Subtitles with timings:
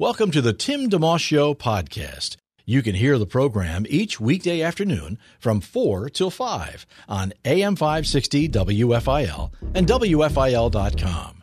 [0.00, 2.36] Welcome to the Tim DeMoss Show podcast.
[2.64, 8.48] You can hear the program each weekday afternoon from 4 till 5 on AM 560
[8.48, 11.42] WFIL and WFIL.com.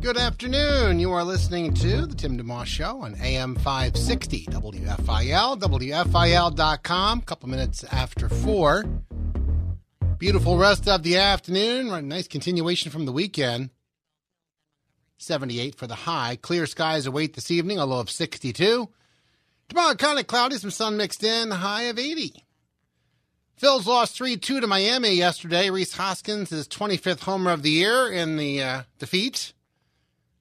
[0.00, 0.98] Good afternoon.
[0.98, 7.48] You are listening to the Tim DeMoss Show on AM 560 WFIL, WFIL.com, a couple
[7.48, 8.84] minutes after 4.
[10.18, 12.08] Beautiful rest of the afternoon.
[12.08, 13.70] Nice continuation from the weekend.
[15.22, 16.36] 78 for the high.
[16.36, 18.88] Clear skies await this evening, a low of 62.
[19.68, 22.44] Tomorrow, kind of cloudy, some sun mixed in, high of 80.
[23.60, 25.70] Phils lost 3 2 to Miami yesterday.
[25.70, 29.52] Rhys Hoskins, his 25th homer of the year in the uh, defeat.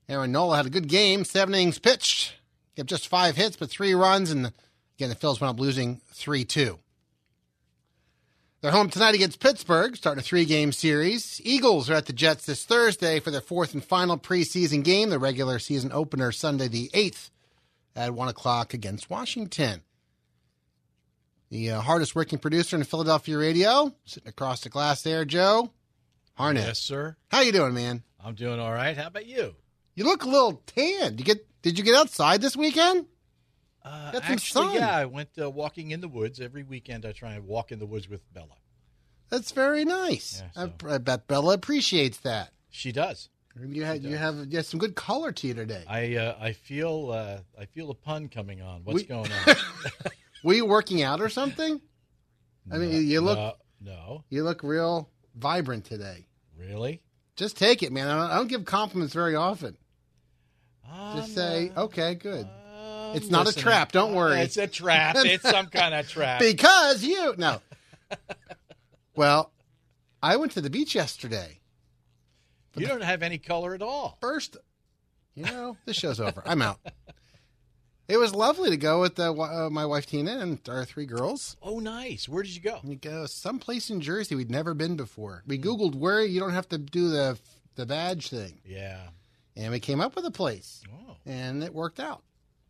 [0.09, 2.35] Aaron Nola had a good game, seven innings pitched.
[2.73, 4.31] He had just five hits, but three runs.
[4.31, 4.51] And
[4.98, 6.79] again, the Phils went up losing 3 2.
[8.61, 11.41] They're home tonight against Pittsburgh, starting a three game series.
[11.43, 15.17] Eagles are at the Jets this Thursday for their fourth and final preseason game, the
[15.17, 17.31] regular season opener Sunday the 8th
[17.95, 19.82] at 1 o'clock against Washington.
[21.49, 25.71] The uh, hardest working producer in Philadelphia radio, sitting across the glass there, Joe
[26.37, 26.67] Harnett.
[26.67, 27.17] Yes, sir.
[27.32, 28.04] How you doing, man?
[28.23, 28.95] I'm doing all right.
[28.95, 29.55] How about you?
[29.95, 31.15] You look a little tan.
[31.15, 33.07] Did you get did you get outside this weekend?
[33.84, 37.05] Uh, actually, yeah, I went uh, walking in the woods every weekend.
[37.05, 38.57] I try and walk in the woods with Bella.
[39.29, 40.43] That's very nice.
[40.55, 42.51] Yeah, so- I, I bet Bella appreciates that.
[42.70, 43.29] She does.
[43.60, 45.84] You had you have you have some good color to you today.
[45.88, 48.82] I uh, I feel uh, I feel a pun coming on.
[48.85, 49.55] What's We- going on?
[50.43, 51.82] Were you working out or something?
[52.71, 56.27] I mean, you look no, no, you look real vibrant today.
[56.57, 57.01] really.
[57.35, 58.07] Just take it, man.
[58.07, 59.76] I don't, I don't give compliments very often.
[61.16, 62.48] Just Um, say, uh, okay, good.
[63.12, 64.40] Um, It's not a trap, don't worry.
[64.41, 65.16] It's a trap.
[65.19, 66.40] It's some kind of trap.
[66.40, 67.62] Because you no.
[69.16, 69.51] well,
[70.22, 71.59] I went to the beach yesterday.
[72.75, 74.17] You don't have any color at all.
[74.22, 74.56] First,
[75.35, 76.41] you know, the show's over.
[76.45, 76.79] I'm out.
[78.07, 81.56] It was lovely to go with uh, uh, my wife Tina and our three girls.
[81.62, 82.28] Oh, nice.
[82.28, 82.79] Where did you go?
[82.84, 85.43] We go someplace in Jersey we'd never been before.
[85.47, 87.38] We Googled where you don't have to do the
[87.75, 88.99] the badge thing, Yeah.
[89.55, 91.16] and we came up with a place, Oh.
[91.25, 92.22] and it worked out.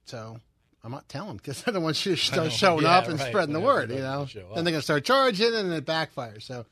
[0.05, 0.39] So
[0.83, 3.27] I'm not telling because I don't want you to start showing Yeah, up and right.
[3.29, 3.89] spreading the word.
[3.91, 4.25] You know,
[4.55, 6.43] then they're gonna start charging, and it backfires.
[6.43, 6.65] So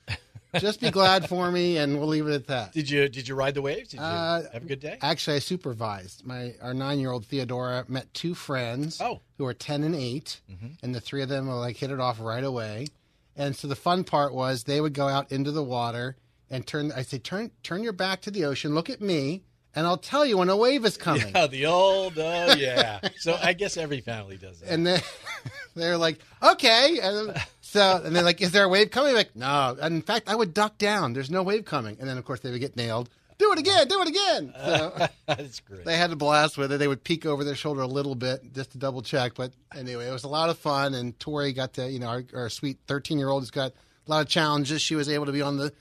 [0.57, 2.71] just be glad for me, and we'll leave it at that.
[2.73, 3.89] Did you did you ride the waves?
[3.89, 4.97] Did you Uh, have a good day?
[5.01, 6.25] Actually, I supervised.
[6.25, 9.21] My our nine year old Theodora met two friends Oh.
[9.37, 10.41] who are ten and 8
[10.81, 12.87] and the three of them were like hit it off right away.
[13.35, 16.17] And so the fun part was they would go out into the water
[16.49, 16.91] and turn.
[16.91, 19.43] I say, turn turn your back to the ocean, look at me,
[19.75, 21.31] and I'll tell you when a wave is coming.
[21.33, 22.99] Yeah, the old oh yeah.
[23.17, 24.69] so I guess every family does that.
[24.69, 25.01] And then
[25.75, 26.99] they're like, okay.
[27.01, 29.13] And so and they're like, is there a wave coming?
[29.13, 29.77] like, no.
[29.81, 31.13] And in fact, I would duck down.
[31.13, 31.97] There's no wave coming.
[31.99, 33.09] And then of course they would get nailed.
[33.37, 33.87] Do it again.
[33.87, 34.53] Do it again.
[34.53, 35.07] So.
[35.27, 35.85] That's great.
[35.85, 36.77] They had a blast with it.
[36.77, 39.35] They would peek over their shoulder a little bit just to double check.
[39.35, 40.93] But anyway, it was a lot of fun.
[40.93, 44.09] And Tori got to, you know, our, our sweet 13 year old has got a
[44.09, 44.81] lot of challenges.
[44.81, 45.71] She was able to be on the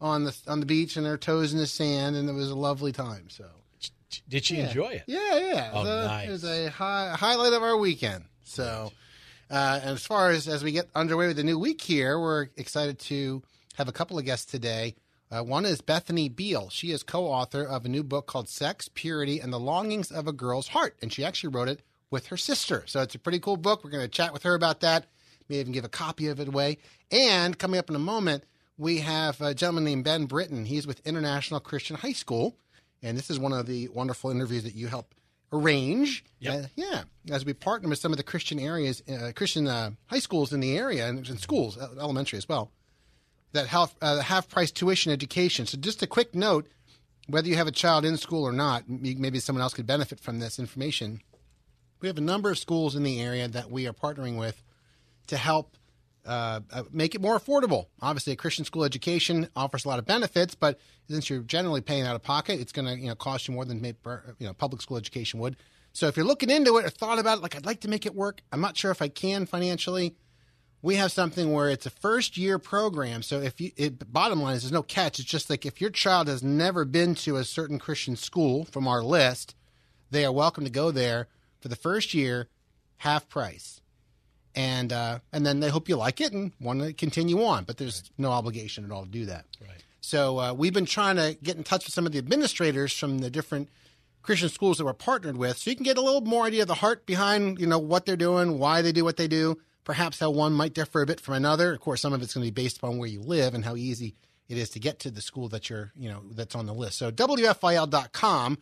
[0.00, 2.54] on the on the beach and her toes in the sand, and it was a
[2.56, 3.28] lovely time.
[3.30, 3.44] So
[4.28, 5.04] Did she enjoy it?
[5.06, 6.28] yeah, yeah, Oh, it was a, nice.
[6.28, 8.24] it was a high, highlight of our weekend.
[8.44, 8.92] So,
[9.50, 12.48] uh, and as far as as we get underway with the new week here, we're
[12.56, 13.42] excited to
[13.74, 14.94] have a couple of guests today.
[15.30, 16.68] Uh, one is Bethany Beal.
[16.70, 20.32] She is co-author of a new book called "Sex, Purity, and the Longings of a
[20.32, 21.80] Girl's Heart," and she actually wrote it
[22.10, 22.84] with her sister.
[22.86, 23.82] So it's a pretty cool book.
[23.82, 25.06] We're going to chat with her about that.
[25.48, 26.78] Maybe even give a copy of it away.
[27.10, 28.44] And coming up in a moment,
[28.78, 30.64] we have a gentleman named Ben Britton.
[30.64, 32.56] He's with International Christian High School.
[33.02, 35.14] And this is one of the wonderful interviews that you help
[35.52, 36.24] arrange.
[36.40, 36.64] Yep.
[36.64, 40.18] Uh, yeah, as we partner with some of the Christian areas, uh, Christian uh, high
[40.18, 42.70] schools in the area and, and schools, uh, elementary as well,
[43.52, 45.66] that have uh, half price tuition education.
[45.66, 46.66] So just a quick note,
[47.28, 50.38] whether you have a child in school or not, maybe someone else could benefit from
[50.38, 51.20] this information.
[52.00, 54.62] We have a number of schools in the area that we are partnering with
[55.28, 55.76] to help
[56.26, 57.86] uh, uh, make it more affordable.
[58.02, 60.78] Obviously, a Christian school education offers a lot of benefits, but
[61.08, 63.64] since you're generally paying out of pocket, it's going to you know cost you more
[63.64, 63.94] than you
[64.40, 65.56] know public school education would.
[65.92, 68.04] So if you're looking into it or thought about it, like I'd like to make
[68.04, 70.14] it work, I'm not sure if I can financially.
[70.82, 73.22] We have something where it's a first year program.
[73.22, 75.18] So if you, it, bottom line is there's no catch.
[75.18, 78.86] It's just like if your child has never been to a certain Christian school from
[78.86, 79.54] our list,
[80.10, 81.28] they are welcome to go there
[81.60, 82.48] for the first year,
[82.98, 83.80] half price
[84.56, 87.64] and uh, and then they hope you like it and want to continue on.
[87.64, 89.44] But there's no obligation at all to do that.
[89.60, 89.84] Right.
[90.00, 93.18] So uh, we've been trying to get in touch with some of the administrators from
[93.18, 93.68] the different
[94.22, 96.68] Christian schools that we're partnered with, so you can get a little more idea of
[96.68, 100.18] the heart behind you know what they're doing, why they do what they do, perhaps
[100.18, 101.74] how one might differ a bit from another.
[101.74, 103.76] Of course, some of it's going to be based upon where you live and how
[103.76, 104.14] easy
[104.48, 106.98] it is to get to the school that you're you know that's on the list.
[106.98, 108.58] So WFIL.com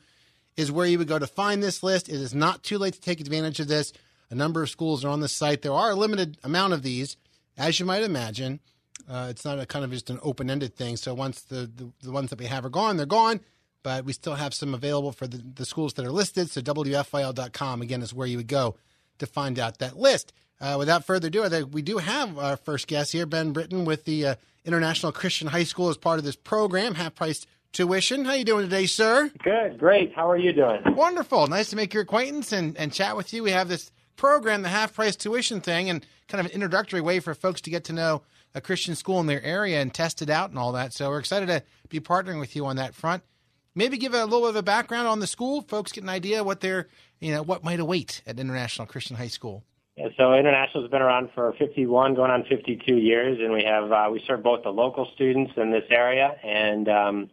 [0.56, 2.08] is where you would go to find this list.
[2.08, 3.92] It is not too late to take advantage of this.
[4.34, 5.62] A number of schools are on the site.
[5.62, 7.16] There are a limited amount of these,
[7.56, 8.58] as you might imagine.
[9.08, 10.96] Uh, it's not a kind of just an open ended thing.
[10.96, 13.40] So once the, the, the, ones that we have are gone, they're gone.
[13.84, 16.50] But we still have some available for the, the schools that are listed.
[16.50, 18.74] So WFIL.com, again, is where you would go
[19.18, 20.32] to find out that list.
[20.60, 23.84] Uh, without further ado, I think we do have our first guest here, Ben Britton,
[23.84, 24.34] with the uh,
[24.64, 28.24] International Christian High School as part of this program, half price tuition.
[28.24, 29.30] How are you doing today, sir?
[29.44, 30.12] Good, great.
[30.12, 30.80] How are you doing?
[30.96, 31.46] Wonderful.
[31.46, 33.44] Nice to make your acquaintance and, and chat with you.
[33.44, 37.20] We have this program, the half price tuition thing, and kind of an introductory way
[37.20, 38.22] for folks to get to know
[38.54, 40.92] a Christian school in their area and test it out and all that.
[40.92, 43.22] So we're excited to be partnering with you on that front.
[43.74, 45.62] Maybe give a little bit of a background on the school.
[45.62, 46.86] Folks get an idea what they're,
[47.18, 49.64] you know, what might await at International Christian High School.
[49.96, 53.92] Yeah, so International has been around for 51, going on 52 years, and we have
[53.92, 57.30] uh, we serve both the local students in this area and um,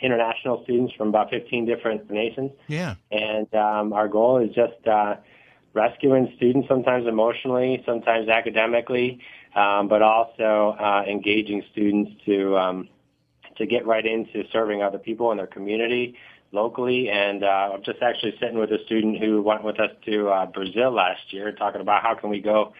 [0.00, 2.52] international students from about 15 different nations.
[2.68, 5.16] Yeah, and um, our goal is just uh,
[5.76, 9.20] rescuing students, sometimes emotionally, sometimes academically,
[9.54, 12.88] um, but also uh, engaging students to um,
[13.58, 16.16] to get right into serving other people in their community
[16.52, 17.10] locally.
[17.10, 20.46] And uh, I'm just actually sitting with a student who went with us to uh,
[20.46, 22.72] Brazil last year, talking about how can we go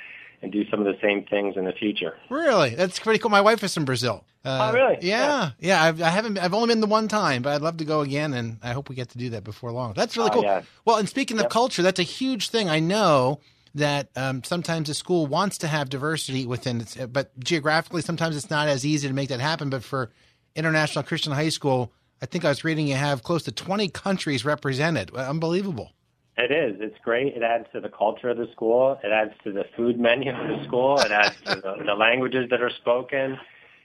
[0.43, 2.17] and do some of the same things in the future.
[2.31, 3.31] Really, that's pretty cool.
[3.31, 4.25] My wife is from Brazil.
[4.45, 4.99] Uh, oh, really?
[5.01, 5.51] Yeah, yeah.
[5.59, 6.39] yeah I've, I haven't.
[6.39, 8.89] I've only been the one time, but I'd love to go again, and I hope
[8.89, 9.93] we get to do that before long.
[9.95, 10.43] That's really oh, cool.
[10.45, 10.63] Yeah.
[10.85, 11.47] Well, and speaking yep.
[11.47, 12.69] of culture, that's a huge thing.
[12.69, 13.41] I know
[13.75, 18.51] that um, sometimes a school wants to have diversity within its, but geographically, sometimes it's
[18.51, 19.69] not as easy to make that happen.
[19.69, 20.11] But for
[20.55, 21.93] International Christian High School,
[22.23, 25.15] I think I was reading you have close to 20 countries represented.
[25.15, 25.93] Unbelievable.
[26.39, 26.77] It is.
[26.81, 27.35] It's great.
[27.35, 28.99] It adds to the culture of the school.
[29.03, 31.01] It adds to the food menu of the school.
[31.01, 33.39] It adds to the, the languages that are spoken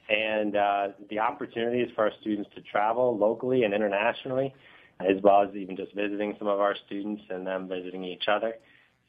[0.10, 4.54] and uh, the opportunities for our students to travel locally and internationally,
[5.00, 8.56] as well as even just visiting some of our students and them visiting each other.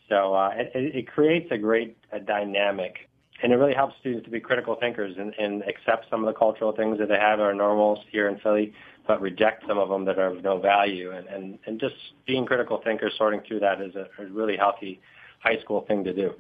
[0.08, 3.08] So uh, it, it creates a great a dynamic,
[3.42, 6.38] and it really helps students to be critical thinkers and, and accept some of the
[6.38, 8.72] cultural things that they have are normals here in Philly,
[9.06, 11.10] but reject some of them that are of no value.
[11.12, 11.94] And, and, and just
[12.26, 15.00] being critical thinkers, sorting through that is a, a really healthy
[15.40, 16.34] high school thing to do.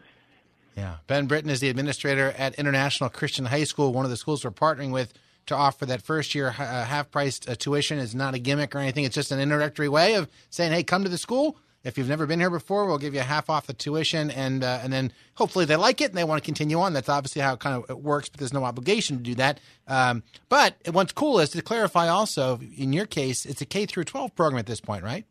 [0.76, 0.96] Yeah.
[1.06, 4.52] Ben Britton is the administrator at International Christian High School, one of the schools we're
[4.52, 5.12] partnering with
[5.46, 7.98] to offer that first year uh, half priced uh, tuition.
[7.98, 9.04] It's not a gimmick or anything.
[9.04, 12.26] It's just an introductory way of saying, hey, come to the school if you've never
[12.26, 15.64] been here before, we'll give you half off the tuition, and uh, and then hopefully
[15.64, 16.92] they like it and they want to continue on.
[16.92, 19.60] That's obviously how it kind of works, but there's no obligation to do that.
[19.88, 24.04] Um, but what's cool is to clarify also, in your case, it's a K through
[24.04, 25.24] 12 program at this point, right?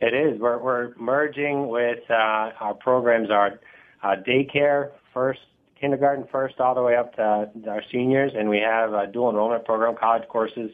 [0.00, 0.38] It is.
[0.38, 3.58] We're, we're merging with uh, our programs, our
[4.02, 5.40] uh, daycare first,
[5.80, 9.64] kindergarten first, all the way up to our seniors, and we have a dual enrollment
[9.64, 10.70] program, college courses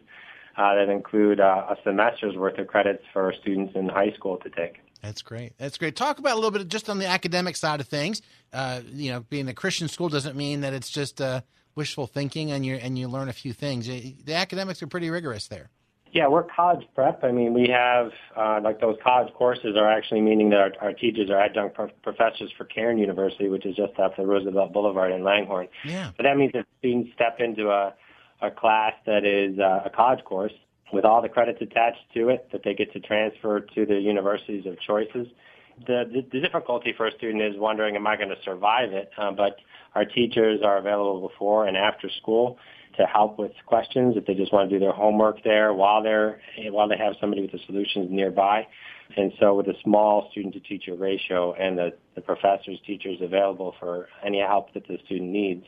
[0.56, 4.50] uh, that include uh, a semester's worth of credits for students in high school to
[4.50, 4.81] take.
[5.02, 5.54] That's great.
[5.58, 5.96] That's great.
[5.96, 8.22] Talk about a little bit just on the academic side of things.
[8.52, 11.40] Uh, you know, being a Christian school doesn't mean that it's just uh,
[11.75, 13.87] wishful thinking and you and you learn a few things.
[13.88, 15.70] The academics are pretty rigorous there.
[16.12, 17.25] Yeah, we're college prep.
[17.25, 20.93] I mean, we have uh, like those college courses are actually meaning that our, our
[20.93, 25.10] teachers are adjunct pro- professors for Cairn University, which is just off the Roosevelt Boulevard
[25.10, 25.69] in Langhorne.
[25.84, 26.10] Yeah.
[26.16, 27.94] But that means that students step into a
[28.42, 30.52] a class that is uh, a college course
[30.92, 34.66] with all the credits attached to it that they get to transfer to the universities
[34.66, 35.26] of choices.
[35.86, 39.10] The, the, the difficulty for a student is wondering, am I going to survive it?
[39.17, 39.56] Uh, but
[39.94, 42.58] our teachers are available before and after school
[42.98, 46.40] to help with questions if they just want to do their homework there while they're
[46.70, 48.67] while they have somebody with the solutions nearby.
[49.17, 53.74] And so with a small student to teacher ratio and the, the professors, teachers available
[53.81, 55.64] for any help that the student needs,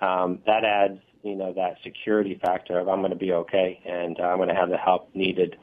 [0.00, 4.18] um, that adds you know that security factor of I'm going to be okay and
[4.20, 5.56] uh, I'm going to have the help needed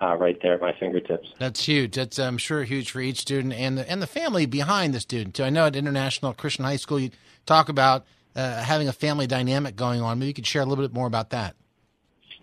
[0.00, 1.28] uh, right there at my fingertips.
[1.38, 1.94] That's huge.
[1.94, 5.34] That's I'm sure huge for each student and the and the family behind the student
[5.34, 5.44] too.
[5.44, 7.10] I know at International Christian High School you
[7.46, 8.04] talk about
[8.34, 10.18] uh, having a family dynamic going on.
[10.18, 11.54] Maybe you could share a little bit more about that.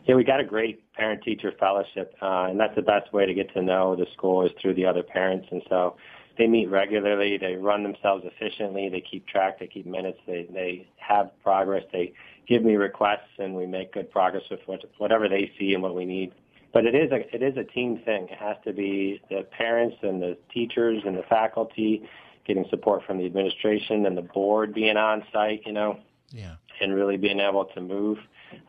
[0.05, 3.53] Yeah, we got a great parent-teacher fellowship, uh, and that's the best way to get
[3.53, 5.47] to know the school is through the other parents.
[5.51, 5.97] And so
[6.37, 7.37] they meet regularly.
[7.37, 8.89] They run themselves efficiently.
[8.89, 9.59] They keep track.
[9.59, 10.17] They keep minutes.
[10.25, 11.83] They they have progress.
[11.91, 12.13] They
[12.49, 15.95] give me requests and we make good progress with what, whatever they see and what
[15.95, 16.33] we need.
[16.73, 18.27] But it is a it is a team thing.
[18.29, 22.07] It has to be the parents and the teachers and the faculty
[22.45, 25.99] getting support from the administration and the board being on site, you know,
[26.31, 28.19] yeah, and really being able to move,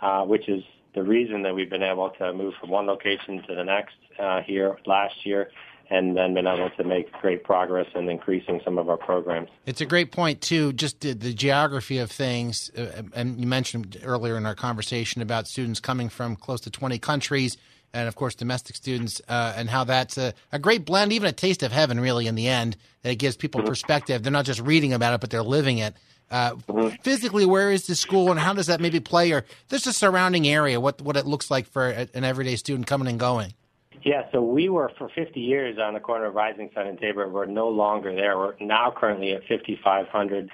[0.00, 0.62] uh, which is
[0.94, 4.40] the reason that we've been able to move from one location to the next uh,
[4.42, 5.50] here last year
[5.90, 9.48] and then been able to make great progress in increasing some of our programs.
[9.66, 10.72] It's a great point too.
[10.72, 15.48] Just the, the geography of things, uh, and you mentioned earlier in our conversation about
[15.48, 17.56] students coming from close to 20 countries.
[17.92, 21.32] and of course domestic students, uh, and how that's a, a, great blend, even a
[21.32, 22.28] taste of heaven, really.
[22.28, 23.68] In the end, that it gives people mm-hmm.
[23.68, 24.22] perspective.
[24.22, 25.94] They're not just reading about it, but they're living it.
[26.30, 26.94] Uh, mm-hmm.
[27.02, 30.46] Physically, where is the school, and how does that maybe play, or just the surrounding
[30.46, 33.54] area, what what it looks like for an everyday student coming and going?
[34.02, 37.28] Yeah, so we were for 50 years on the corner of Rising Sun and Tabor.
[37.28, 38.38] We're no longer there.
[38.38, 40.50] We're now currently at 5500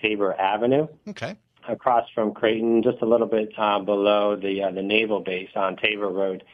[0.00, 0.86] Tabor Avenue.
[1.08, 1.36] Okay.
[1.68, 5.76] Across from Creighton, just a little bit uh, below the uh, the naval base on
[5.76, 6.44] Tabor Road.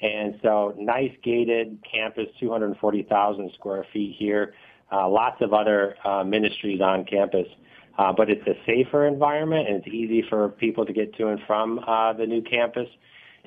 [0.00, 4.54] And so, nice gated campus, 240,000 square feet here.
[4.90, 7.46] Uh, lots of other uh, ministries on campus.
[7.98, 11.40] Uh, but it's a safer environment and it's easy for people to get to and
[11.46, 12.88] from uh, the new campus.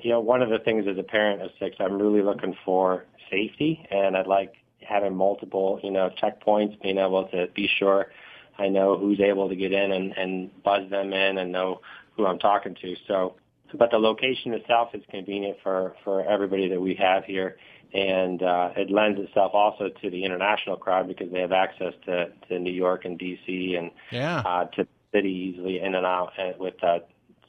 [0.00, 3.04] You know, one of the things as a parent of six, I'm really looking for
[3.30, 8.12] safety, and I'd like having multiple, you know, checkpoints, being able to be sure
[8.58, 11.80] I know who's able to get in and, and buzz them in and know
[12.16, 12.94] who I'm talking to.
[13.08, 13.34] So,
[13.72, 17.56] but the location itself is convenient for for everybody that we have here
[17.94, 22.26] and uh, it lends itself also to the international crowd because they have access to,
[22.48, 23.76] to New York and D.C.
[23.76, 24.42] and yeah.
[24.44, 26.98] uh, to the city easily in and out uh, with uh,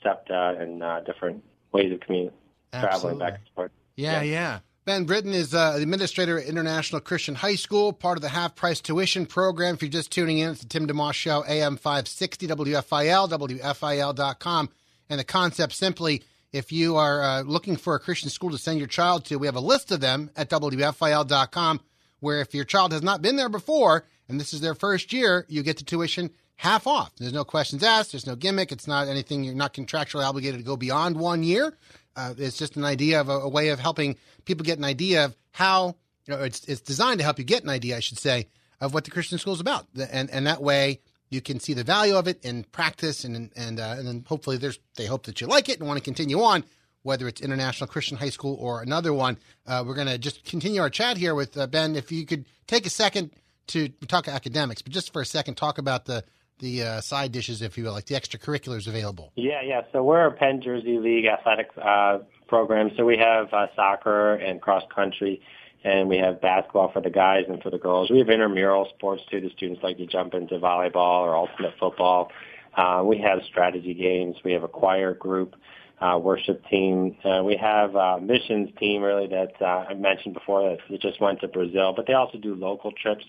[0.04, 1.44] SEPTA and uh, different
[1.76, 2.32] ways of commuting,
[2.72, 3.72] traveling back and forth.
[3.96, 4.32] Yeah, yeah.
[4.32, 4.60] yeah.
[4.86, 8.56] Ben Britton is uh, the administrator at International Christian High School, part of the half
[8.56, 9.74] price tuition program.
[9.76, 14.70] If you're just tuning in, it's the Tim DeMoss Show, AM 560, WFIL, WFIL.com.
[15.10, 18.78] And the concept simply if you are uh, looking for a Christian school to send
[18.78, 21.82] your child to, we have a list of them at WFIL.com
[22.20, 25.46] where if your child has not been there before and this is their first year,
[25.50, 27.12] you get the tuition half off.
[27.18, 28.12] There's no questions asked.
[28.12, 28.72] There's no gimmick.
[28.72, 29.44] It's not anything.
[29.44, 31.76] You're not contractually obligated to go beyond one year.
[32.16, 35.26] Uh, it's just an idea of a, a, way of helping people get an idea
[35.26, 35.96] of how
[36.26, 38.48] you know, it's, it's designed to help you get an idea, I should say,
[38.80, 39.86] of what the Christian school is about.
[40.12, 43.80] And, and that way you can see the value of it in practice, and and
[43.80, 46.42] uh, and then hopefully there's they hope that you like it and want to continue
[46.42, 46.64] on,
[47.04, 49.38] whether it's International Christian High School or another one.
[49.66, 51.96] Uh, we're going to just continue our chat here with uh, Ben.
[51.96, 53.32] If you could take a second
[53.68, 56.24] to talk academics, but just for a second, talk about the
[56.60, 59.32] the uh, side dishes, if you will, like the extracurriculars available.
[59.36, 59.82] Yeah, yeah.
[59.92, 62.92] So we're a Penn Jersey League athletic uh, program.
[62.98, 65.42] So we have uh, soccer and cross country
[65.86, 68.10] and we have basketball for the guys and for the girls.
[68.10, 69.40] We have intramural sports too.
[69.40, 72.32] The students like to jump into volleyball or ultimate football.
[72.76, 74.36] Uh, we have strategy games.
[74.44, 75.56] We have a choir group,
[76.02, 77.16] uh, worship team.
[77.24, 81.40] Uh, we have a missions team really that uh, I mentioned before that just went
[81.42, 83.26] to Brazil, but they also do local trips.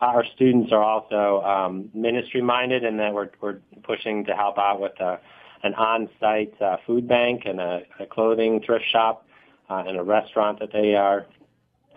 [0.00, 4.80] Our students are also um, ministry minded and that we're, we're pushing to help out
[4.80, 5.18] with a,
[5.62, 9.26] an on-site uh, food bank and a, a clothing thrift shop
[9.70, 11.26] uh, and a restaurant that they are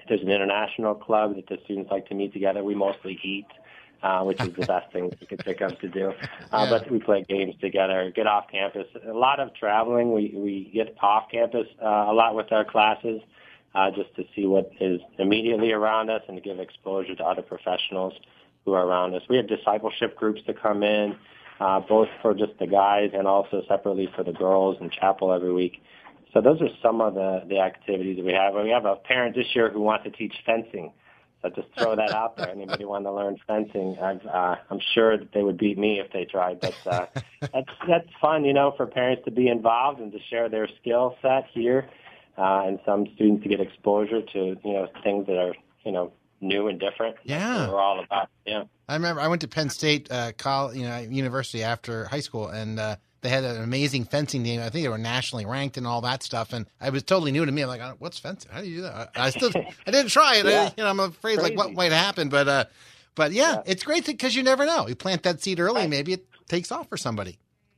[0.10, 2.64] there's an international club that the students like to meet together.
[2.64, 3.46] We mostly eat,
[4.04, 6.10] uh, which is the best thing you could pick up to do.
[6.10, 6.14] Uh,
[6.52, 6.70] yeah.
[6.70, 8.88] But we play games together, get off campus.
[9.08, 10.12] A lot of traveling.
[10.12, 13.26] We we get off campus uh, a lot with our classes, uh,
[13.96, 18.14] just to see what is immediately around us and to give exposure to other professionals
[18.66, 19.22] who are around us.
[19.30, 21.16] We have discipleship groups to come in,
[21.60, 25.54] uh, both for just the guys and also separately for the girls in chapel every
[25.54, 25.82] week.
[26.34, 28.54] So those are some of the, the activities that we have.
[28.54, 30.92] We have a parent this year who wants to teach fencing.
[31.42, 32.50] So just throw that out there.
[32.50, 33.98] Anybody want to learn fencing?
[34.02, 36.60] I've, uh, I'm sure that they would beat me if they tried.
[36.60, 37.06] But uh,
[37.42, 41.16] that's that's fun, you know, for parents to be involved and to share their skill
[41.22, 41.90] set here,
[42.40, 45.54] uh, and some students to get exposure to you know things that are
[45.86, 47.18] you know new and different.
[47.24, 48.30] Yeah, we're all about.
[48.46, 52.22] Yeah, I remember I went to Penn State uh, college, you know, university after high
[52.22, 54.62] school, and uh, they had an amazing fencing team.
[54.62, 56.54] I think they were nationally ranked and all that stuff.
[56.54, 57.62] And it was totally new to me.
[57.62, 58.50] I'm like, what's fencing?
[58.52, 59.12] How do you do that?
[59.16, 59.52] I, I still,
[59.88, 60.46] I didn't try it.
[60.46, 60.62] yeah.
[60.62, 61.56] I, you know, I'm afraid Crazy.
[61.56, 62.30] like what might happen.
[62.30, 62.66] But, uh,
[63.16, 63.62] but yeah, yeah.
[63.66, 64.88] it's great because you never know.
[64.88, 65.90] You plant that seed early, right.
[65.90, 67.38] maybe it takes off for somebody.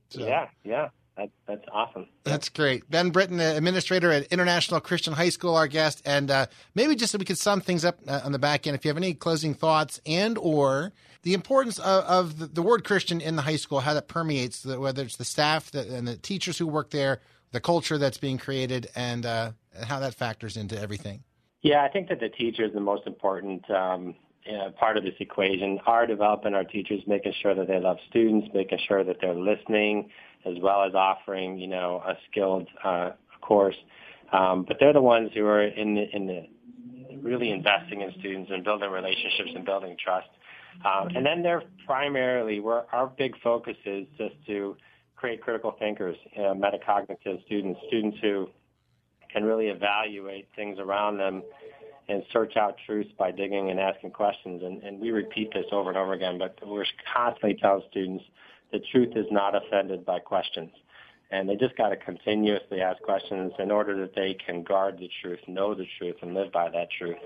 [0.10, 0.22] So.
[0.22, 0.90] Yeah, yeah.
[1.18, 2.08] That, that's awesome.
[2.24, 2.90] That's great.
[2.90, 7.12] Ben Britton, the administrator at International Christian High School, our guest, and uh, maybe just
[7.12, 8.76] so we could sum things up uh, on the back end.
[8.76, 12.84] If you have any closing thoughts and or the importance of, of the, the, word
[12.84, 16.18] Christian in the high school, how that permeates, the, whether it's the staff and the
[16.18, 17.20] teachers who work there,
[17.52, 19.52] the culture that's being created, and, uh,
[19.84, 21.24] how that factors into everything.
[21.62, 24.16] Yeah, I think that the teacher is the most important um,
[24.50, 25.80] uh, part of this equation.
[25.86, 30.10] Our developing our teachers, making sure that they love students, making sure that they're listening,
[30.46, 33.76] as well as offering, you know, a skilled uh, course.
[34.32, 36.48] Um, but they're the ones who are in the, in the
[37.22, 40.30] really investing in students and building relationships and building trust.
[40.86, 44.78] Um, and then they're primarily, where our big focus is just to
[45.16, 48.50] create critical thinkers, you know, metacognitive students, students who
[49.32, 51.44] can really evaluate things around them
[52.08, 54.64] and search out truths by digging and asking questions.
[54.64, 58.24] And, and we repeat this over and over again, but we're constantly telling students
[58.72, 60.72] the truth is not offended by questions.
[61.32, 65.10] and they just got to continuously ask questions in order that they can guard the
[65.22, 67.18] truth, know the truth, and live by that truth.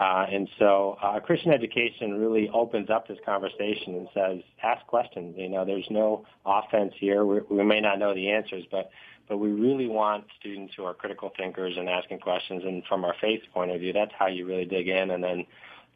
[0.00, 5.34] Uh, and so uh, Christian education really opens up this conversation and says, ask questions.
[5.36, 7.24] You know, there's no offense here.
[7.24, 8.90] We, we may not know the answers, but
[9.26, 12.62] but we really want students who are critical thinkers and asking questions.
[12.62, 15.46] And from our faith point of view, that's how you really dig in and then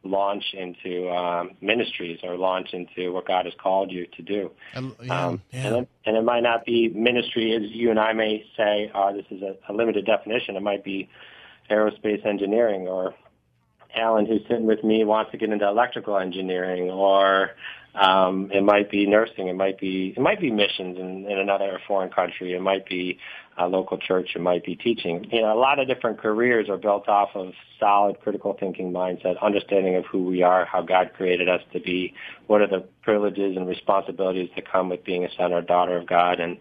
[0.03, 4.51] launch into um, ministries or launch into what God has called you to do.
[4.75, 5.67] Um, um, yeah.
[5.67, 9.11] And, it, and, it, might not be ministry as you and I may say, uh,
[9.11, 10.55] this is a, a limited definition.
[10.55, 11.09] It might be
[11.69, 13.13] aerospace engineering or
[13.95, 17.51] Alan who's sitting with me wants to get into electrical engineering or
[17.95, 19.47] um, it might be nursing.
[19.47, 22.53] It might be it might be missions in, in another foreign country.
[22.53, 23.17] It might be
[23.57, 24.29] a local church.
[24.35, 25.27] It might be teaching.
[25.31, 29.41] You know, a lot of different careers are built off of solid critical thinking mindset,
[29.41, 32.13] understanding of who we are, how God created us to be,
[32.47, 36.07] what are the privileges and responsibilities that come with being a son or daughter of
[36.07, 36.57] God, and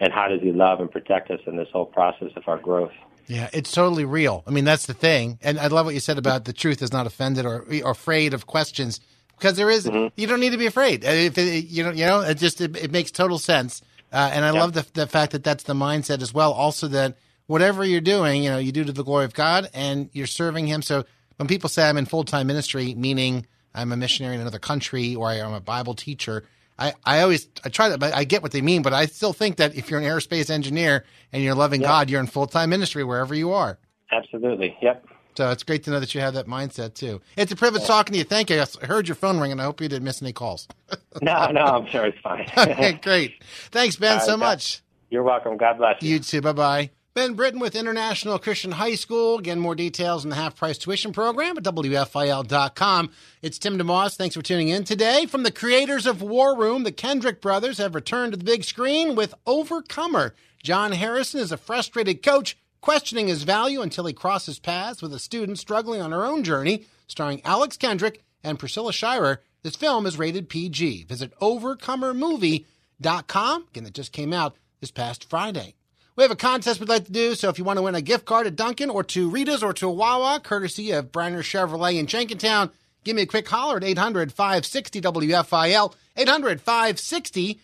[0.00, 2.92] and how does He love and protect us in this whole process of our growth.
[3.26, 4.42] Yeah, it's totally real.
[4.46, 5.38] I mean, that's the thing.
[5.42, 8.32] And I love what you said about the truth is not offended or, or afraid
[8.32, 9.00] of questions
[9.38, 10.08] because there is, mm-hmm.
[10.16, 11.04] you don't need to be afraid.
[11.04, 13.82] If it, you know, you know, it just it, it makes total sense.
[14.12, 16.52] Uh, and I love the the fact that that's the mindset as well.
[16.52, 17.16] Also, that
[17.46, 20.66] whatever you're doing, you know, you do to the glory of God, and you're serving
[20.66, 20.82] Him.
[20.82, 21.04] So
[21.36, 25.14] when people say I'm in full time ministry, meaning I'm a missionary in another country
[25.14, 26.44] or I'm a Bible teacher,
[26.78, 28.82] I, I always I try that, but I get what they mean.
[28.82, 31.88] But I still think that if you're an aerospace engineer and you're loving yep.
[31.88, 33.78] God, you're in full time ministry wherever you are.
[34.10, 34.76] Absolutely.
[34.80, 35.06] Yep.
[35.38, 37.20] So it's great to know that you have that mindset too.
[37.36, 38.24] It's a privilege talking to you.
[38.24, 38.60] Thank you.
[38.60, 40.66] I heard your phone ring, and I hope you didn't miss any calls.
[41.22, 42.50] no, no, I'm sure it's fine.
[42.58, 43.44] okay, great.
[43.70, 44.82] Thanks, Ben, so much.
[45.10, 45.56] You're welcome.
[45.56, 46.14] God bless you.
[46.14, 46.40] You too.
[46.40, 46.90] Bye bye.
[47.14, 49.38] Ben Britton with International Christian High School.
[49.38, 53.10] Again, more details on the half price tuition program at WFIL.com.
[53.40, 54.16] It's Tim DeMoss.
[54.16, 55.26] Thanks for tuning in today.
[55.26, 59.14] From the creators of War Room, the Kendrick brothers have returned to the big screen
[59.14, 60.34] with Overcomer.
[60.64, 65.18] John Harrison is a frustrated coach questioning his value until he crosses paths with a
[65.18, 69.42] student struggling on her own journey, starring Alex Kendrick and Priscilla Shirer.
[69.62, 71.04] This film is rated PG.
[71.04, 73.66] Visit overcomermovie.com.
[73.70, 75.74] Again, it just came out this past Friday.
[76.16, 78.02] We have a contest we'd like to do, so if you want to win a
[78.02, 82.06] gift card at Dunkin' or to Rita's or to Wawa, courtesy of Briner Chevrolet in
[82.06, 82.72] Jenkintown,
[83.04, 87.60] give me a quick holler at 800 560 WFIL, 800 560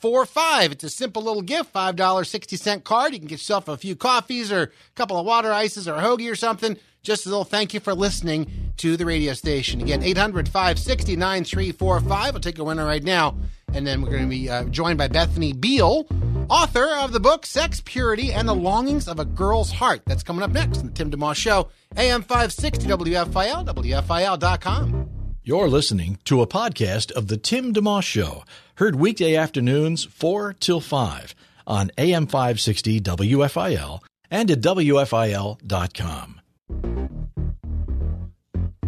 [0.00, 0.72] four five.
[0.72, 3.12] It's a simple little gift, five dollar sixty cent card.
[3.12, 6.02] You can get yourself a few coffees or a couple of water ices or a
[6.02, 6.76] hoagie or something.
[7.02, 9.80] Just a little thank you for listening to the radio station.
[9.80, 12.34] Again, 800 560 9345.
[12.34, 13.36] I'll take a winner right now.
[13.72, 16.06] And then we're going to be uh, joined by Bethany Beal,
[16.50, 20.02] author of the book Sex, Purity, and the Longings of a Girl's Heart.
[20.06, 25.08] That's coming up next on the Tim DeMoss Show, AM 560 WFIL, WFIL.com.
[25.42, 28.44] You're listening to a podcast of The Tim DeMoss Show,
[28.80, 31.34] heard weekday afternoons 4 till 5
[31.66, 36.40] on AM 560 WFIL and at WFIL.com.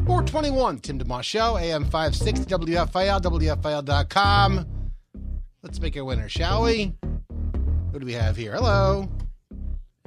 [0.07, 4.67] 421, Tim DeMoss Show, AM 560 WFIL, WFIL.com.
[5.63, 6.95] Let's make a winner, shall we?
[7.93, 8.55] Who do we have here?
[8.55, 9.11] Hello.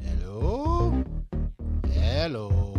[0.02, 1.04] Hello.
[1.94, 2.75] Hello.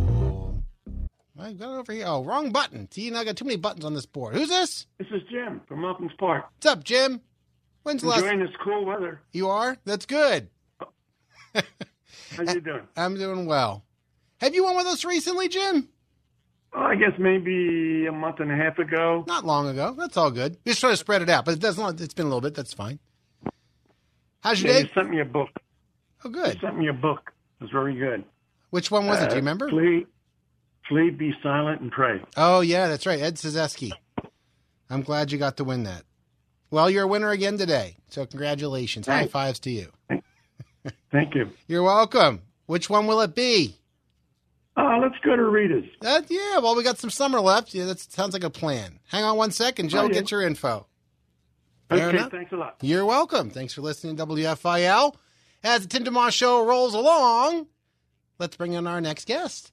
[1.39, 2.05] I got it over here.
[2.07, 2.91] Oh, wrong button.
[2.91, 4.35] See, I got too many buttons on this board.
[4.35, 4.87] Who's this?
[4.99, 6.47] This is Jim from Elkins Park.
[6.57, 7.21] What's up, Jim?
[7.83, 8.23] When's the last?
[8.23, 9.21] Enjoying this cool weather.
[9.33, 9.77] You are?
[9.85, 10.49] That's good.
[11.55, 11.63] How
[12.39, 12.89] you doing?
[12.97, 13.85] I'm doing well.
[14.41, 15.89] Have you won with us recently, Jim?
[16.75, 19.25] Oh, I guess maybe a month and a half ago.
[19.27, 19.95] Not long ago.
[19.97, 20.59] That's all good.
[20.67, 22.01] Just try to spread it out, but it doesn't.
[22.01, 22.55] It's been a little bit.
[22.55, 22.99] That's fine.
[24.41, 24.89] How's your yeah, day?
[24.89, 25.51] You sent me a book.
[26.25, 26.55] Oh, good.
[26.55, 27.33] You sent me a book.
[27.61, 28.25] It was very good.
[28.71, 29.29] Which one was uh, it?
[29.29, 29.69] Do you uh, remember?
[29.71, 30.07] Flee,
[30.89, 32.21] Flee, be silent, and pray.
[32.37, 33.21] Oh, yeah, that's right.
[33.21, 33.91] Ed Cyzewski.
[34.89, 36.03] I'm glad you got to win that.
[36.71, 37.97] Well, you're a winner again today.
[38.09, 39.07] So congratulations.
[39.07, 39.33] Thanks.
[39.33, 39.93] High fives to you.
[41.11, 41.51] Thank you.
[41.67, 42.43] You're welcome.
[42.67, 43.77] Which one will it be?
[44.77, 45.85] Uh, let's go to Rita's.
[46.05, 47.75] Uh, yeah, well, we got some summer left.
[47.75, 49.01] Yeah, that sounds like a plan.
[49.09, 50.03] Hang on one second, Joe.
[50.03, 50.13] Oh, yeah.
[50.13, 50.87] Get your info.
[51.89, 52.31] Fair okay, enough?
[52.31, 52.77] thanks a lot.
[52.83, 53.51] You're welcome.
[53.51, 55.15] Thanks for listening to WFIL.
[55.65, 57.67] As the Tim DeMoss Show rolls along,
[58.39, 59.73] let's bring in our next guest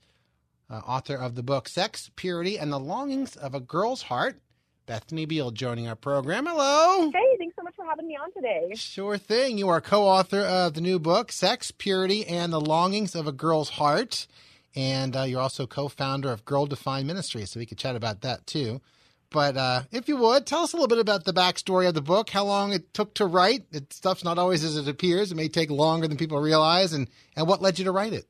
[0.74, 4.40] uh, author of the book Sex, Purity, and the Longings of a Girl's Heart.
[4.86, 6.46] Bethany Beal joining our program.
[6.46, 7.10] Hello.
[7.14, 8.74] Hey, thanks so much for having me on today.
[8.76, 9.58] Sure thing.
[9.58, 13.32] You are co author of the new book, Sex, Purity, and the Longings of a
[13.32, 14.28] Girl's Heart.
[14.76, 18.22] And uh, you're also co founder of Girl Defined Ministry, so we could chat about
[18.22, 18.82] that too.
[19.30, 22.02] But uh, if you would, tell us a little bit about the backstory of the
[22.02, 23.64] book, how long it took to write.
[23.72, 25.32] It, stuff's not always as it appears.
[25.32, 26.94] It may take longer than people realize.
[26.94, 28.26] And, and what led you to write it?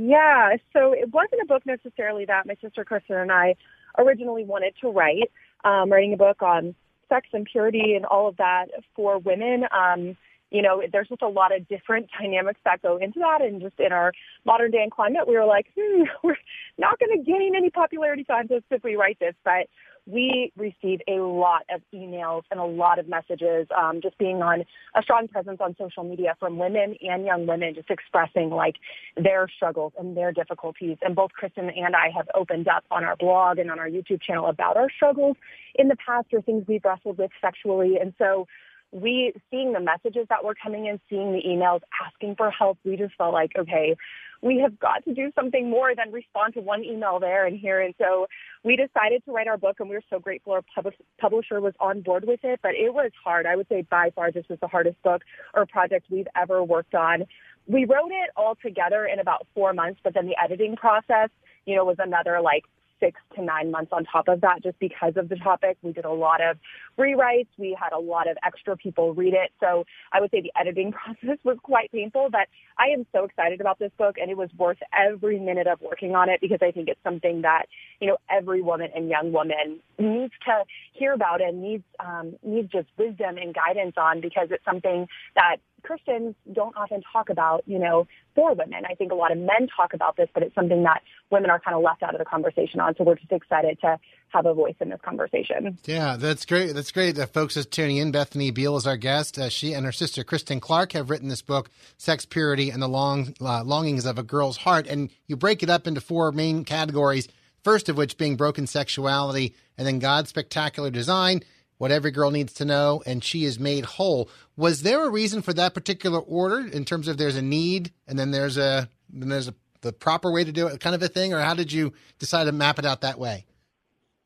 [0.00, 3.56] Yeah, so it wasn't a book necessarily that my sister Kristen and I
[3.98, 5.32] originally wanted to write.
[5.64, 6.76] Um, writing a book on
[7.08, 9.64] sex and purity and all of that for women.
[9.72, 10.16] Um,
[10.52, 13.42] you know, there's just a lot of different dynamics that go into that.
[13.42, 14.12] And just in our
[14.44, 16.36] modern day and climate, we were like, hmm, we're
[16.78, 19.34] not going to gain any popularity contests if we write this.
[19.44, 19.66] But
[20.08, 24.64] we receive a lot of emails and a lot of messages, um, just being on
[24.94, 28.76] a strong presence on social media from women and young women, just expressing like
[29.16, 30.96] their struggles and their difficulties.
[31.02, 34.22] And both Kristen and I have opened up on our blog and on our YouTube
[34.22, 35.36] channel about our struggles
[35.74, 37.98] in the past or things we've wrestled with sexually.
[38.00, 38.46] And so
[38.92, 42.96] we seeing the messages that were coming in, seeing the emails asking for help, we
[42.96, 43.96] just felt like, okay,
[44.40, 47.80] we have got to do something more than respond to one email there and here.
[47.80, 48.26] And so
[48.64, 51.74] we decided to write our book and we were so grateful our pub- publisher was
[51.80, 53.46] on board with it, but it was hard.
[53.46, 55.22] I would say by far this was the hardest book
[55.54, 57.24] or project we've ever worked on.
[57.66, 61.30] We wrote it all together in about four months, but then the editing process,
[61.66, 62.64] you know, was another like
[63.00, 65.76] six to nine months on top of that just because of the topic.
[65.82, 66.58] We did a lot of
[66.98, 67.48] rewrites.
[67.58, 69.50] We had a lot of extra people read it.
[69.60, 73.60] So I would say the editing process was quite painful, but I am so excited
[73.60, 76.70] about this book and it was worth every minute of working on it because I
[76.70, 77.66] think it's something that,
[78.00, 82.70] you know, every woman and young woman needs to hear about and needs, um, needs
[82.70, 87.78] just wisdom and guidance on because it's something that Christians don't often talk about, you
[87.78, 88.84] know, for women.
[88.88, 91.60] I think a lot of men talk about this, but it's something that women are
[91.60, 92.94] kind of left out of the conversation on.
[92.96, 95.78] So we're just excited to have a voice in this conversation.
[95.84, 96.74] Yeah, that's great.
[96.74, 97.18] That's great.
[97.18, 98.10] Uh, folks is tuning in.
[98.10, 99.38] Bethany Beal is our guest.
[99.38, 102.88] Uh, she and her sister Kristen Clark have written this book, "Sex, Purity, and the
[102.88, 106.64] Long uh, Longings of a Girl's Heart," and you break it up into four main
[106.64, 107.28] categories.
[107.64, 111.42] First of which being broken sexuality, and then God's spectacular design
[111.78, 114.28] what every girl needs to know, and she is made whole.
[114.56, 118.18] Was there a reason for that particular order in terms of there's a need and
[118.18, 121.08] then there's a then there's a the proper way to do it, kind of a
[121.08, 123.46] thing, or how did you decide to map it out that way?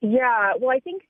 [0.01, 1.03] Yeah, well, I think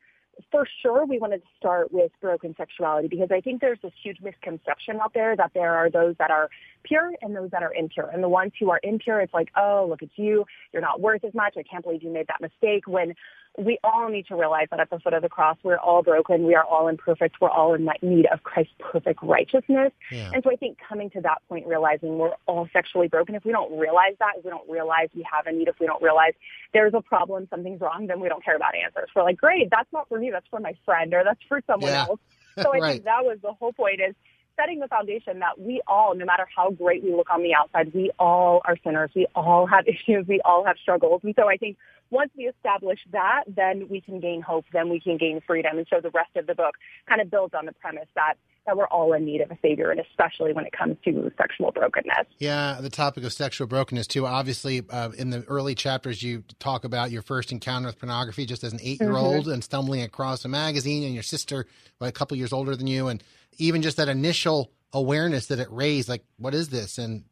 [0.50, 4.18] for sure we wanted to start with broken sexuality because I think there's this huge
[4.20, 6.50] misconception out there that there are those that are
[6.82, 8.08] pure and those that are impure.
[8.12, 10.44] And the ones who are impure, it's like, oh, look at you.
[10.72, 11.54] You're not worth as much.
[11.56, 12.88] I can't believe you made that mistake.
[12.88, 13.14] When
[13.58, 16.46] we all need to realize that at the foot of the cross, we're all broken.
[16.46, 17.36] We are all imperfect.
[17.40, 19.92] We're all in need of Christ's perfect righteousness.
[20.10, 20.30] Yeah.
[20.32, 23.52] And so I think coming to that point, realizing we're all sexually broken, if we
[23.52, 26.32] don't realize that, if we don't realize we have a need, if we don't realize
[26.72, 29.10] there's a problem, something's wrong, then we don't care about answers.
[29.14, 30.30] We're like, great, that's not for me.
[30.30, 32.06] That's for my friend or that's for someone yeah.
[32.08, 32.20] else.
[32.58, 32.92] So I right.
[32.92, 34.14] think that was the whole point is
[34.56, 37.92] setting the foundation that we all, no matter how great we look on the outside,
[37.94, 39.10] we all are sinners.
[39.14, 40.26] We all have issues.
[40.26, 41.20] We all have struggles.
[41.24, 41.76] And so I think
[42.10, 45.78] once we establish that, then we can gain hope, then we can gain freedom.
[45.78, 46.74] And so the rest of the book
[47.08, 48.34] kind of builds on the premise that
[48.66, 51.72] that we're all in need of a savior, and especially when it comes to sexual
[51.72, 52.26] brokenness.
[52.38, 54.24] Yeah, the topic of sexual brokenness too.
[54.24, 58.62] Obviously, uh, in the early chapters, you talk about your first encounter with pornography, just
[58.62, 59.52] as an eight-year-old, mm-hmm.
[59.52, 61.66] and stumbling across a magazine, and your sister,
[61.98, 63.22] well, a couple years older than you, and
[63.58, 66.98] even just that initial awareness that it raised, like, what is this?
[66.98, 67.24] And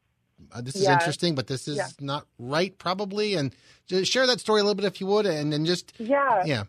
[0.51, 0.93] uh, this is yeah.
[0.93, 1.87] interesting, but this is yeah.
[1.99, 3.35] not right, probably.
[3.35, 3.53] And
[3.87, 6.63] just share that story a little bit if you would, and then just yeah, yeah.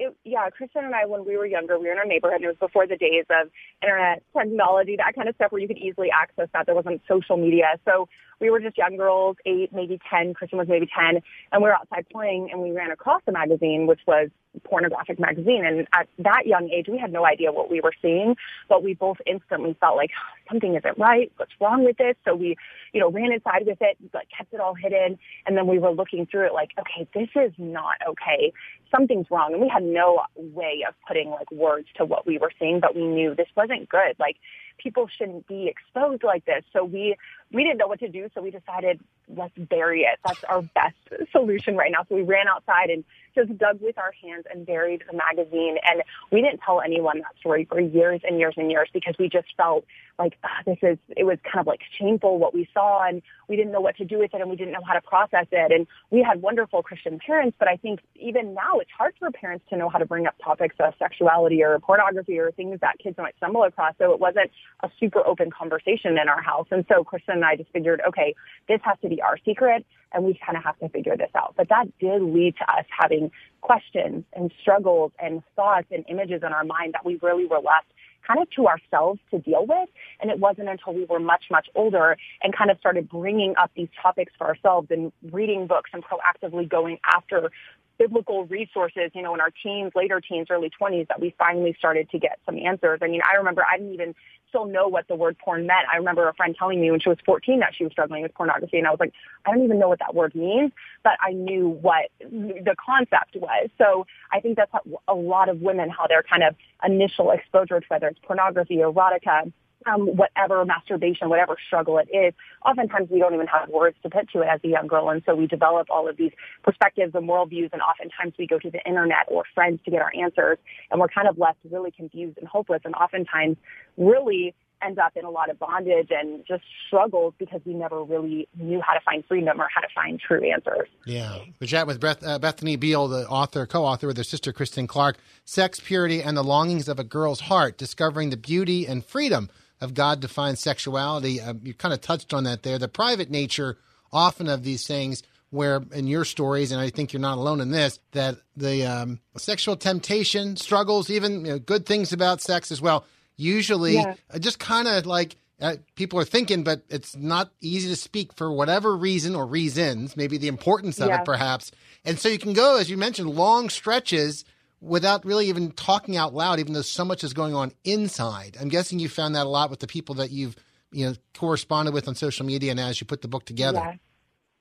[0.00, 2.36] It, yeah, Kristen and I, when we were younger, we were in our neighborhood.
[2.36, 3.50] And it was before the days of
[3.82, 6.66] internet technology, that kind of stuff, where you could easily access that.
[6.66, 8.08] There wasn't social media, so
[8.38, 10.34] we were just young girls, eight, maybe ten.
[10.34, 13.88] Kristen was maybe ten, and we were outside playing, and we ran across a magazine,
[13.88, 15.64] which was pornographic magazine.
[15.64, 18.36] And at that young age, we had no idea what we were seeing,
[18.68, 20.10] but we both instantly felt like
[20.48, 21.32] something isn't right.
[21.36, 22.16] What's wrong with this?
[22.24, 22.56] So we,
[22.92, 25.18] you know, ran inside with it, but kept it all hidden.
[25.46, 28.52] And then we were looking through it like, okay, this is not okay.
[28.94, 29.52] Something's wrong.
[29.52, 32.94] And we had no way of putting like words to what we were seeing, but
[32.94, 34.16] we knew this wasn't good.
[34.18, 34.36] Like
[34.78, 36.64] people shouldn't be exposed like this.
[36.72, 37.16] So we
[37.52, 40.18] we didn't know what to do, so we decided let's bury it.
[40.24, 42.04] That's our best solution right now.
[42.08, 43.04] So we ran outside and
[43.38, 45.76] just dug with our hands and buried the magazine.
[45.84, 49.28] And we didn't tell anyone that story for years and years and years because we
[49.28, 49.84] just felt
[50.18, 53.56] like ah, this is it was kind of like shameful what we saw, and we
[53.56, 55.72] didn't know what to do with it, and we didn't know how to process it.
[55.72, 59.64] And we had wonderful Christian parents, but I think even now it's hard for parents
[59.70, 63.16] to know how to bring up topics of sexuality or pornography or things that kids
[63.18, 63.94] might stumble across.
[63.98, 64.50] So it wasn't
[64.82, 66.66] a super open conversation in our house.
[66.70, 68.34] And so Kristen and I just figured, okay,
[68.68, 71.54] this has to be our secret and we kind of have to figure this out.
[71.56, 73.27] But that did lead to us having
[73.60, 77.86] questions and struggles and thoughts and images in our mind that we really were left
[78.26, 79.88] kind of to ourselves to deal with.
[80.20, 83.70] And it wasn't until we were much, much older and kind of started bringing up
[83.74, 87.50] these topics for ourselves and reading books and proactively going after
[87.98, 92.08] biblical resources, you know, in our teens, later teens, early 20s, that we finally started
[92.10, 93.00] to get some answers.
[93.02, 94.14] I mean, I remember I didn't even
[94.48, 95.86] still know what the word porn meant.
[95.92, 98.32] I remember a friend telling me when she was 14 that she was struggling with
[98.34, 99.12] pornography, and I was like,
[99.44, 103.68] I don't even know what that word means, but I knew what the concept was.
[103.76, 104.72] So I think that's
[105.06, 109.52] a lot of women, how their kind of initial exposure to whether it's pornography, erotica,
[109.88, 114.30] um, whatever masturbation, whatever struggle it is, oftentimes we don't even have words to put
[114.30, 115.08] to it as a young girl.
[115.10, 117.70] And so we develop all of these perspectives and worldviews.
[117.72, 120.58] And oftentimes we go to the internet or friends to get our answers.
[120.90, 122.82] And we're kind of left really confused and hopeless.
[122.84, 123.56] And oftentimes
[123.96, 128.48] really end up in a lot of bondage and just struggles because we never really
[128.56, 130.88] knew how to find freedom or how to find true answers.
[131.04, 131.38] Yeah.
[131.58, 135.18] We chat with Beth, uh, Bethany Beal, the author, co-author with her sister Kristen Clark,
[135.44, 139.48] Sex, Purity, and the Longings of a Girl's Heart, Discovering the Beauty and Freedom
[139.80, 141.40] of God defined sexuality.
[141.40, 142.78] Uh, you kind of touched on that there.
[142.78, 143.78] The private nature
[144.12, 147.70] often of these things, where in your stories, and I think you're not alone in
[147.70, 152.80] this, that the um, sexual temptation, struggles, even you know, good things about sex as
[152.80, 153.04] well,
[153.36, 154.14] usually yeah.
[154.38, 158.52] just kind of like uh, people are thinking, but it's not easy to speak for
[158.52, 161.20] whatever reason or reasons, maybe the importance of yeah.
[161.20, 161.70] it perhaps.
[162.04, 164.44] And so you can go, as you mentioned, long stretches
[164.80, 168.56] without really even talking out loud, even though so much is going on inside.
[168.60, 170.56] I'm guessing you found that a lot with the people that you've
[170.90, 173.78] you know corresponded with on social media and as you put the book together.
[173.78, 173.94] Yeah.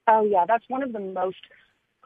[0.08, 1.38] Oh yeah, that's one of the most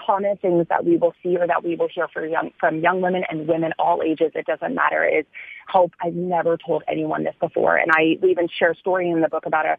[0.05, 3.23] common things that we will see or that we will hear young, from young women
[3.29, 5.25] and women all ages, it doesn't matter, is
[5.67, 5.91] hope.
[6.01, 7.77] I've never told anyone this before.
[7.77, 9.77] And I even share a story in the book about a,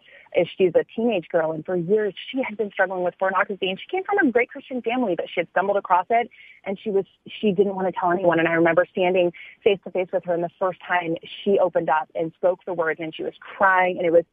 [0.57, 3.87] she's a teenage girl and for years she had been struggling with pornography and she
[3.91, 6.31] came from a great Christian family, but she had stumbled across it
[6.65, 7.05] and she was,
[7.41, 8.39] she didn't want to tell anyone.
[8.39, 9.33] And I remember standing
[9.63, 12.75] face to face with her and the first time she opened up and spoke the
[12.75, 14.25] words and she was crying and it was,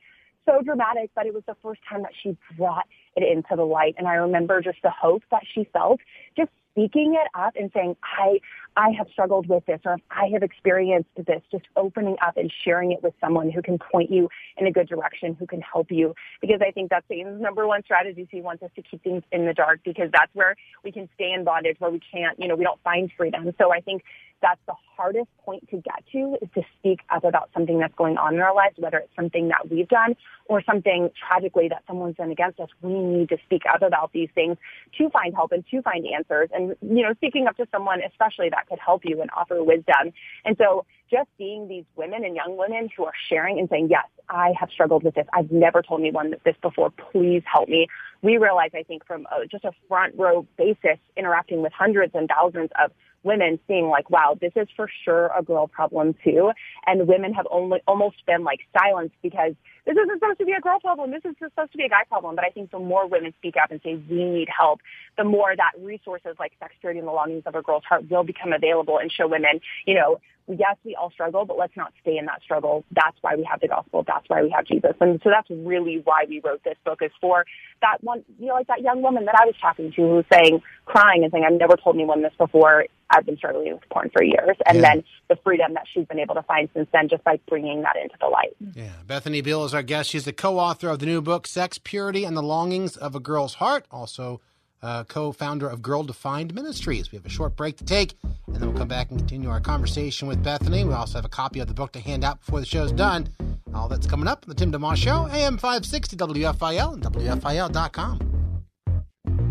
[0.46, 3.96] so dramatic, but it was the first time that she brought it into the light.
[3.98, 6.00] And I remember just the hope that she felt
[6.36, 8.40] just speaking it up and saying, I,
[8.76, 12.92] I have struggled with this or I have experienced this, just opening up and sharing
[12.92, 16.16] it with someone who can point you in a good direction, who can help you.
[16.42, 18.28] Because I think that's the number one strategy.
[18.32, 21.32] He wants us to keep things in the dark because that's where we can stay
[21.32, 23.54] in bondage, where we can't, you know, we don't find freedom.
[23.58, 24.04] So I think
[24.42, 28.18] that's the hardest point to get to is to speak up about something that's going
[28.18, 32.16] on in our lives, whether it's something that we've done or something tragically that someone's
[32.16, 32.70] done against us.
[32.82, 34.58] We need to speak up about these things
[34.98, 38.50] to find help and to find answers and, you know, speaking up to someone, especially
[38.50, 40.12] that could help you and offer wisdom.
[40.46, 44.06] And so just seeing these women and young women who are sharing and saying, yes,
[44.30, 45.26] I have struggled with this.
[45.34, 46.92] I've never told anyone this before.
[47.12, 47.88] Please help me.
[48.22, 52.30] We realize, I think, from a, just a front row basis, interacting with hundreds and
[52.30, 52.92] thousands of
[53.24, 56.52] women seeing like, wow, this is for sure a girl problem too.
[56.86, 59.54] And women have only almost been like silenced because
[59.90, 61.10] this isn't supposed to be a girl problem.
[61.10, 62.36] This is supposed to be a guy problem.
[62.36, 64.82] But I think the more women speak up and say we need help,
[65.18, 68.24] the more that resources like sex, purity, and the longings of a girl's heart will
[68.24, 72.18] become available and show women, you know, yes, we all struggle, but let's not stay
[72.18, 72.84] in that struggle.
[72.92, 74.04] That's why we have the gospel.
[74.06, 74.94] That's why we have Jesus.
[75.00, 77.46] And so that's really why we wrote this book is for
[77.82, 80.26] that one, you know, like that young woman that I was talking to who was
[80.32, 82.86] saying, crying and saying, I've never told anyone this before.
[83.12, 84.58] I've been struggling with porn for years.
[84.66, 84.82] And yeah.
[84.96, 87.96] then the freedom that she's been able to find since then just by bringing that
[87.96, 88.56] into the light.
[88.74, 88.92] Yeah.
[89.08, 90.10] Bethany Beal is our guest.
[90.10, 93.56] She's the co-author of the new book, Sex, Purity, and the Longings of a Girl's
[93.56, 93.86] Heart.
[93.92, 94.42] Also,
[94.82, 97.12] uh, co founder of Girl Defined Ministries.
[97.12, 98.16] We have a short break to take,
[98.48, 100.84] and then we'll come back and continue our conversation with Bethany.
[100.86, 103.30] We also have a copy of the book to hand out before the show's done.
[103.74, 108.20] All that's coming up on the Tim DeMoss Show, AM 560 WFIL and WFIL.com.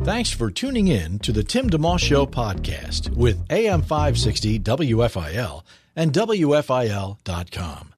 [0.05, 5.63] Thanks for tuning in to the Tim DeMoss Show podcast with AM 560 WFIL
[5.97, 7.95] and WFIL.com.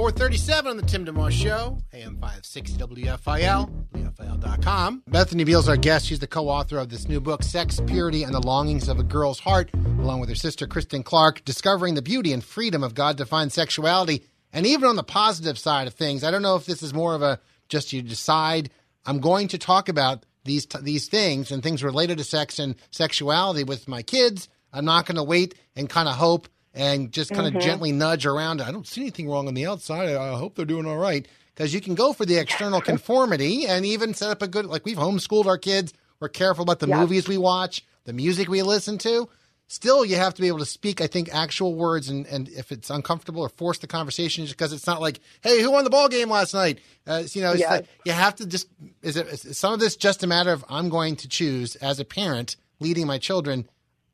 [0.00, 5.02] 437 on the Tim DeMoss Show, AM 560 WFIL, WFIL.com.
[5.06, 6.06] Bethany Beal's our guest.
[6.06, 9.02] She's the co author of this new book, Sex, Purity, and the Longings of a
[9.02, 13.18] Girl's Heart, along with her sister, Kristen Clark, discovering the beauty and freedom of God
[13.18, 14.24] defined sexuality.
[14.54, 17.14] And even on the positive side of things, I don't know if this is more
[17.14, 18.70] of a just you decide,
[19.04, 22.74] I'm going to talk about these, t- these things and things related to sex and
[22.90, 24.48] sexuality with my kids.
[24.72, 27.62] I'm not going to wait and kind of hope and just kind of mm-hmm.
[27.62, 28.60] gently nudge around.
[28.60, 30.08] I don't see anything wrong on the outside.
[30.14, 31.26] I hope they're doing all right.
[31.54, 34.84] Because you can go for the external conformity and even set up a good, like
[34.84, 35.92] we've homeschooled our kids.
[36.20, 37.00] We're careful about the yeah.
[37.00, 39.28] movies we watch, the music we listen to.
[39.66, 42.08] Still, you have to be able to speak, I think, actual words.
[42.08, 45.62] And, and if it's uncomfortable or force the conversation, just because it's not like, hey,
[45.62, 46.80] who won the ball game last night?
[47.06, 48.66] Uh, you know, like, you have to just,
[49.02, 52.00] is it is some of this just a matter of I'm going to choose as
[52.00, 53.68] a parent leading my children?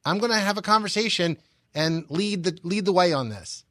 [0.04, 1.38] I'm going to have a conversation
[1.76, 3.64] and lead the lead the way on this.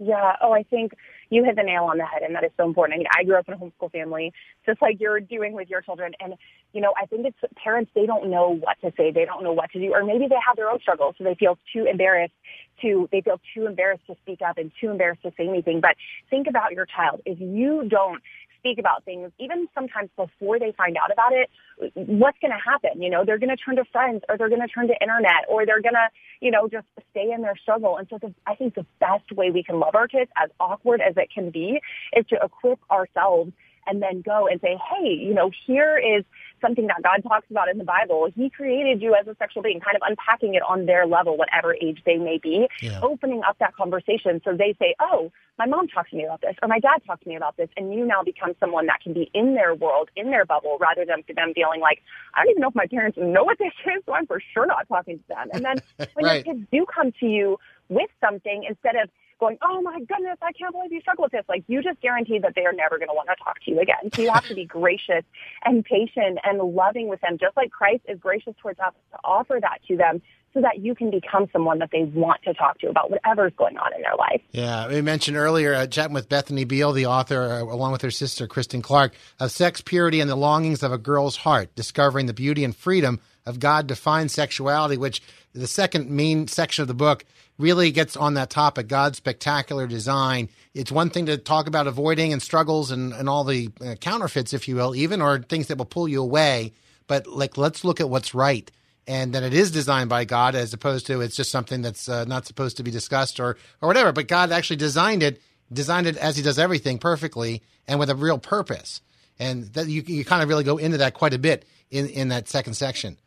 [0.00, 0.34] Yeah.
[0.42, 0.92] Oh, I think
[1.30, 2.96] you hit the nail on the head, and that is so important.
[2.96, 4.32] I mean, I grew up in a homeschool family,
[4.66, 6.34] just like you're doing with your children, and
[6.72, 9.52] you know, I think it's parents they don't know what to say, they don't know
[9.52, 12.34] what to do, or maybe they have their own struggles, so they feel too embarrassed
[12.82, 15.80] to they feel too embarrassed to speak up and too embarrassed to say anything.
[15.80, 15.96] But
[16.28, 17.20] think about your child.
[17.24, 18.20] If you don't
[18.64, 21.50] speak about things, even sometimes before they find out about it,
[21.94, 23.02] what's going to happen?
[23.02, 25.44] You know, they're going to turn to friends or they're going to turn to internet
[25.48, 26.08] or they're going to,
[26.40, 27.98] you know, just stay in their struggle.
[27.98, 31.02] And so the, I think the best way we can love our kids, as awkward
[31.02, 31.80] as it can be,
[32.16, 33.52] is to equip ourselves
[33.86, 36.24] and then go and say, hey, you know, here is
[36.60, 38.28] something that God talks about in the Bible.
[38.34, 41.74] He created you as a sexual being, kind of unpacking it on their level, whatever
[41.74, 43.00] age they may be, yeah.
[43.02, 46.56] opening up that conversation so they say, oh, my mom talked to me about this
[46.62, 47.68] or my dad talked to me about this.
[47.76, 51.04] And you now become someone that can be in their world, in their bubble, rather
[51.04, 52.02] than them feeling like,
[52.34, 54.66] I don't even know if my parents know what this is, so I'm for sure
[54.66, 55.48] not talking to them.
[55.52, 55.76] And then
[56.14, 56.44] when right.
[56.44, 59.10] your kids do come to you with something, instead of
[59.44, 61.44] going, oh my goodness, I can't believe you struggle with this.
[61.48, 63.80] Like you just guaranteed that they are never going to want to talk to you
[63.80, 64.10] again.
[64.14, 65.24] So you have to be gracious
[65.64, 69.58] and patient and loving with them, just like Christ is gracious towards us to offer
[69.60, 70.22] that to them
[70.54, 73.76] so that you can become someone that they want to talk to about whatever's going
[73.76, 74.40] on in their life.
[74.52, 78.10] Yeah, we mentioned earlier uh, chatting with Bethany Beal, the author, uh, along with her
[78.10, 82.32] sister Kristen Clark, of Sex, Purity, and the Longings of a Girl's Heart, discovering the
[82.32, 87.24] beauty and freedom of God defined sexuality, which the second main section of the book
[87.58, 90.48] really gets on that topic God's spectacular design.
[90.74, 94.52] It's one thing to talk about avoiding and struggles and, and all the uh, counterfeits,
[94.52, 96.72] if you will, even, or things that will pull you away.
[97.06, 98.70] But like, let's look at what's right
[99.06, 102.24] and that it is designed by God as opposed to it's just something that's uh,
[102.24, 104.12] not supposed to be discussed or, or whatever.
[104.12, 105.40] But God actually designed it,
[105.72, 109.00] designed it as he does everything perfectly and with a real purpose.
[109.38, 112.28] And that you, you kind of really go into that quite a bit in, in
[112.28, 113.18] that second section.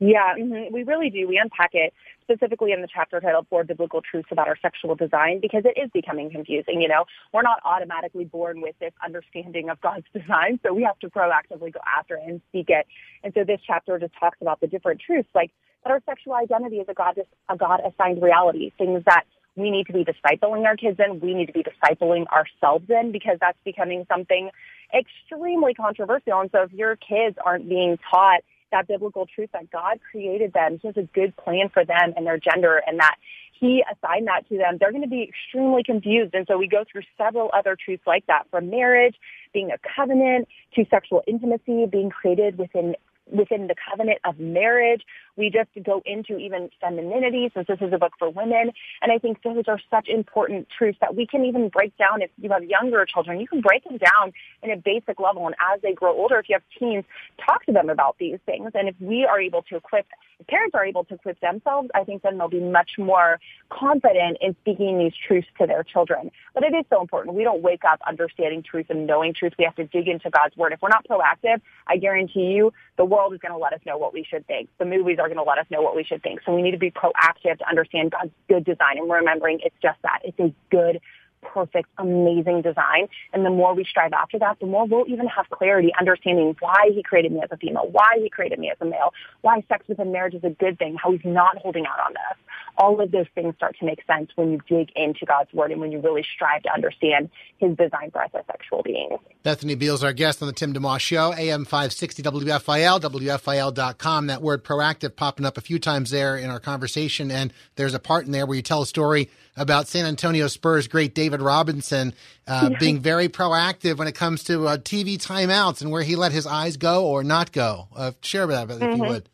[0.00, 0.72] Yeah, mm-hmm.
[0.72, 1.28] we really do.
[1.28, 5.40] We unpack it specifically in the chapter titled Four Biblical Truths About Our Sexual Design
[5.40, 6.80] because it is becoming confusing.
[6.80, 10.98] You know, we're not automatically born with this understanding of God's design, so we have
[11.00, 12.86] to proactively go after it and seek it.
[13.22, 15.50] And so this chapter just talks about the different truths, like
[15.84, 19.24] that our sexual identity is a God, a God assigned reality, things that
[19.56, 23.12] we need to be discipling our kids in, we need to be discipling ourselves in
[23.12, 24.50] because that's becoming something
[24.96, 26.40] extremely controversial.
[26.40, 28.40] And so if your kids aren't being taught
[28.72, 30.78] that biblical truth that God created them.
[30.80, 33.16] He has a good plan for them and their gender and that
[33.60, 34.78] he assigned that to them.
[34.80, 36.34] They're going to be extremely confused.
[36.34, 39.16] And so we go through several other truths like that from marriage,
[39.52, 42.94] being a covenant to sexual intimacy, being created within
[43.30, 45.02] within the covenant of marriage.
[45.36, 48.72] We just go into even femininity since this is a book for women.
[49.02, 52.30] And I think those are such important truths that we can even break down if
[52.40, 53.40] you have younger children.
[53.40, 55.46] You can break them down in a basic level.
[55.46, 57.04] And as they grow older, if you have teens,
[57.44, 58.72] talk to them about these things.
[58.74, 60.06] And if we are able to equip,
[60.38, 63.38] if parents are able to equip themselves, I think then they'll be much more
[63.70, 66.30] confident in speaking these truths to their children.
[66.54, 67.36] But it is so important.
[67.36, 69.54] We don't wake up understanding truth and knowing truth.
[69.58, 70.72] We have to dig into God's word.
[70.72, 73.98] If we're not proactive, I guarantee you the world is going to let us know
[73.98, 74.68] what we should think.
[74.78, 76.40] The movies are going to let us know what we should think.
[76.44, 79.98] So we need to be proactive to understand God's good design and remembering it's just
[80.02, 80.20] that.
[80.24, 81.00] It's a good
[81.42, 83.08] perfect, amazing design.
[83.32, 86.90] And the more we strive after that, the more we'll even have clarity, understanding why
[86.94, 89.86] he created me as a female, why he created me as a male, why sex
[89.88, 92.36] within marriage is a good thing, how he's not holding out on us.
[92.78, 95.80] All of those things start to make sense when you dig into God's word and
[95.80, 99.18] when you really strive to understand his design for us as sexual beings.
[99.42, 104.26] Bethany Beals, our guest on the Tim DeMoss Show, AM 560 WFIL, WFIL.com.
[104.28, 107.30] That word proactive popping up a few times there in our conversation.
[107.30, 110.88] And there's a part in there where you tell a story about San Antonio Spurs
[110.88, 112.14] great David Robinson
[112.48, 116.32] uh, being very proactive when it comes to uh, TV timeouts and where he let
[116.32, 117.86] his eyes go or not go.
[117.94, 119.04] Uh, share that if mm-hmm.
[119.04, 119.28] you would.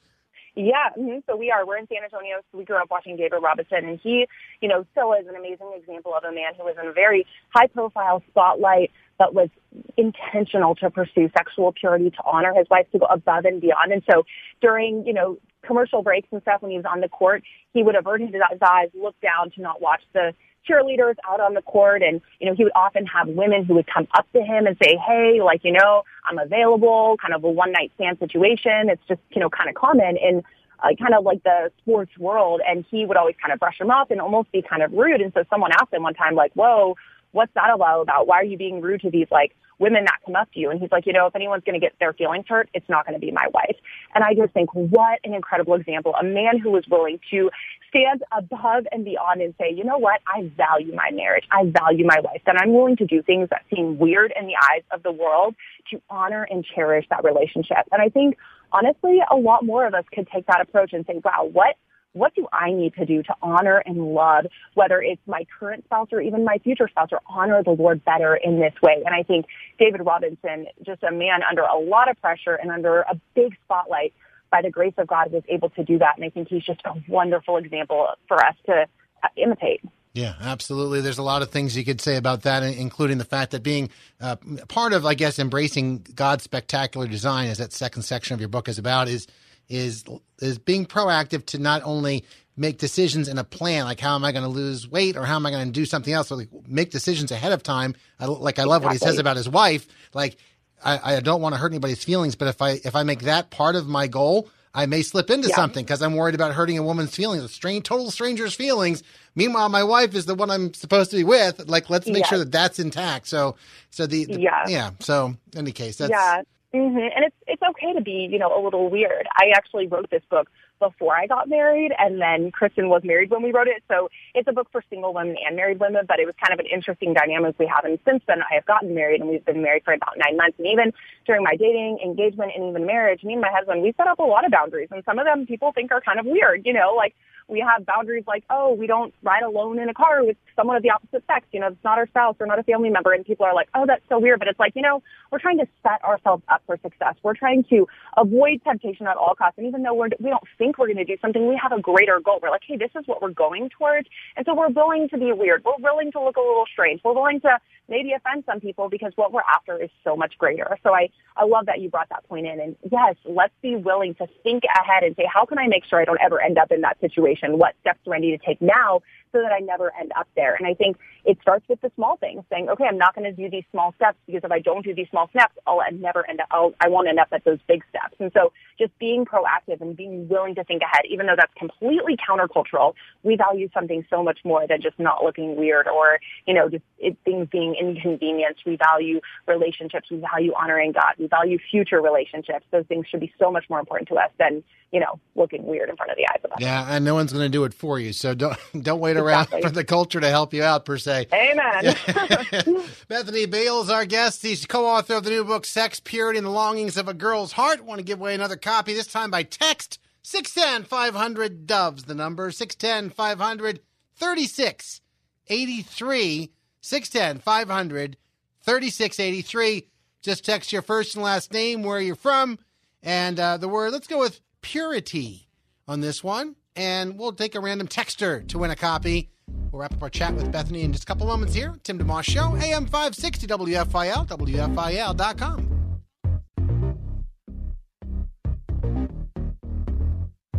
[0.57, 1.19] Yeah, mm-hmm.
[1.29, 1.67] so we are.
[1.67, 2.39] We're in San Antonio.
[2.51, 4.27] So we grew up watching David Robinson, and he,
[4.62, 7.27] you know, still is an amazing example of a man who was in a very
[7.55, 9.51] high-profile spotlight, but was
[9.99, 13.93] intentional to pursue sexual purity, to honor his wife, to go above and beyond.
[13.93, 14.25] And so
[14.62, 17.94] during, you know, commercial breaks and stuff when he was on the court, he would
[17.94, 18.31] avert his
[18.62, 20.33] eyes, look down to not watch the
[20.68, 22.02] cheerleaders out on the court.
[22.02, 24.76] And, you know, he would often have women who would come up to him and
[24.83, 28.88] say, Hey, like, you know, I'm available, kind of a one night stand situation.
[28.88, 30.42] It's just, you know, kind of common in
[30.83, 32.61] uh, kind of like the sports world.
[32.66, 35.20] And he would always kind of brush him off and almost be kind of rude.
[35.20, 36.96] And so someone asked him one time, like, whoa,
[37.33, 38.26] what's that all about?
[38.26, 40.71] Why are you being rude to these like women that come up to you?
[40.71, 43.07] And he's like, you know, if anyone's going to get their feelings hurt, it's not
[43.07, 43.77] going to be my wife.
[44.15, 46.15] And I just think what an incredible example.
[46.21, 47.51] A man who was willing to
[47.89, 50.21] stand above and beyond and say, you know what?
[50.27, 51.45] I value my marriage.
[51.51, 54.55] I value my wife and I'm willing to do things that seem weird in the
[54.73, 55.55] eyes of the world
[55.90, 57.87] to honor and cherish that relationship.
[57.92, 58.37] And I think
[58.73, 61.77] honestly, a lot more of us could take that approach and say, wow, what
[62.17, 66.08] what do I need to do to honor and love, whether it's my current spouse
[66.12, 69.02] or even my future spouse, or honor the Lord better in this way?
[69.04, 69.46] And I think
[69.79, 74.14] David Robinson, just a man under a lot of pressure and under a big spotlight,
[74.50, 76.14] by the grace of God, was able to do that.
[76.17, 78.87] And I think he's just a wonderful example for us to
[79.23, 79.83] uh, imitate.
[80.14, 81.02] Yeah, absolutely.
[81.02, 83.90] There's a lot of things you could say about that, including the fact that being
[84.19, 84.37] uh,
[84.69, 88.69] part of, I guess, embracing God's spectacular design, as that second section of your book
[88.69, 89.27] is about, is
[89.69, 90.04] is
[90.40, 92.25] is being proactive to not only
[92.56, 95.37] make decisions in a plan, like how am I going to lose weight or how
[95.37, 97.94] am I going to do something else, or like make decisions ahead of time.
[98.19, 98.87] I, like I love exactly.
[98.87, 99.87] what he says about his wife.
[100.14, 100.37] Like
[100.85, 103.50] I, I don't want to hurt anybody's feelings, but if I if I make that
[103.50, 105.56] part of my goal, I may slip into yeah.
[105.56, 109.02] something because I'm worried about hurting a woman's feelings, a strange, total stranger's feelings.
[109.35, 111.67] Meanwhile, my wife is the one I'm supposed to be with.
[111.67, 112.29] Like, let's make yes.
[112.29, 113.27] sure that that's intact.
[113.27, 113.56] So,
[113.90, 114.90] so the, the yeah, yeah.
[115.00, 116.42] So, in any case, that's yeah,
[116.77, 116.98] mm-hmm.
[116.98, 119.27] and it's it's okay to be you know a little weird.
[119.35, 120.48] I actually wrote this book
[120.79, 123.83] before I got married, and then Kristen was married when we wrote it.
[123.88, 126.64] So it's a book for single women and married women, but it was kind of
[126.64, 127.85] an interesting dynamic we have.
[127.85, 130.58] And since then, I have gotten married, and we've been married for about nine months.
[130.58, 130.92] And even
[131.27, 134.22] during my dating, engagement, and even marriage, me and my husband, we set up a
[134.22, 136.66] lot of boundaries, and some of them people think are kind of weird.
[136.66, 137.14] You know, like
[137.49, 140.83] we have boundaries like, oh, we don't ride alone in a car with someone of
[140.83, 141.47] the opposite sex.
[141.53, 143.13] You know, it's not our spouse or not a family member.
[143.13, 144.38] And people are like, oh, that's so weird.
[144.38, 147.15] But it's like, you know, we're trying to set ourselves up for success.
[147.23, 147.87] We're trying to
[148.17, 149.59] avoid temptation at all costs.
[149.59, 151.81] And even though we're, we don't think we're going to do something, we have a
[151.81, 152.40] greater goal.
[152.42, 154.09] We're like, hey, this is what we're going towards.
[154.37, 155.65] And so we're willing to be weird.
[155.65, 157.01] We're willing to look a little strange.
[157.05, 160.77] We're willing to maybe offend some people because what we're after is so much greater.
[160.83, 162.59] So I, I love that you brought that point in.
[162.61, 166.01] And yes, let's be willing to think ahead and say, how can I make sure
[166.01, 167.36] I don't ever end up in that situation?
[167.43, 169.03] What steps do I need to take now
[169.37, 170.55] so that I never end up there?
[170.55, 173.33] And I think it starts with the small things, saying, okay, I'm not going to
[173.33, 176.41] do these small steps because if I don't do these small steps, I'll never end
[176.41, 178.17] up, I'll, I won't end up at those big steps.
[178.19, 182.17] And so just being proactive and being willing to think ahead, even though that's completely
[182.17, 186.69] countercultural, we value something so much more than just not looking weird or, you know,
[186.69, 188.65] just it, things being inconvenienced.
[188.65, 190.11] We value relationships.
[190.11, 191.15] We value honoring God.
[191.19, 192.65] We value future relationships.
[192.71, 194.63] Those things should be so much more important to us than,
[194.93, 196.59] you know, looking weird in front of the eyes of us.
[196.61, 198.13] Yeah, and no one's going to do it for you.
[198.13, 199.25] So don't don't wait around
[199.62, 201.27] for the culture to help you out per se.
[201.33, 201.96] Amen.
[203.08, 204.42] Bethany Beal is our guest.
[204.42, 207.85] He's co-author of the new book "Sex, Purity, and the Longings of a Girl's Heart."
[207.85, 212.04] Want to give away another copy this time by text 610 500 Doves.
[212.04, 213.81] The number 610 500
[214.16, 215.00] 36
[215.48, 218.16] 83 610 500
[218.60, 219.88] 3683.
[220.22, 222.58] Just text your first and last name, where you're from,
[223.02, 223.92] and uh, the word.
[223.92, 225.48] Let's go with purity
[225.87, 226.56] on this one.
[226.77, 229.31] And we'll take a random texter to win a copy.
[229.72, 231.74] We'll wrap up our chat with Bethany in just a couple moments here.
[231.83, 235.72] Tim DeMoss Show, AM 560 WFIL, WFIL.com.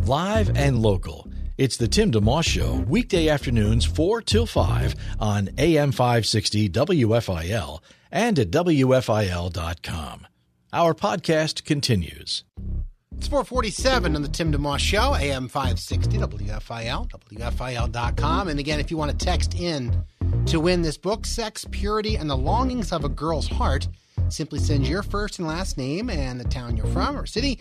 [0.06, 1.28] Live and local.
[1.58, 8.40] It's the Tim DeMoss Show, weekday afternoons 4 till 5 on AM 560 WFIL and
[8.40, 10.28] at WFIL.com.
[10.72, 12.44] Our podcast continues.
[13.18, 18.48] It's 447 on the Tim DeMoss Show, AM 560, WFIL, WFIL.com.
[18.48, 20.06] And again, if you want to text in
[20.46, 23.88] to win this book, Sex, Purity, and the Longings of a Girl's Heart,
[24.30, 27.60] simply send your first and last name and the town you're from or city,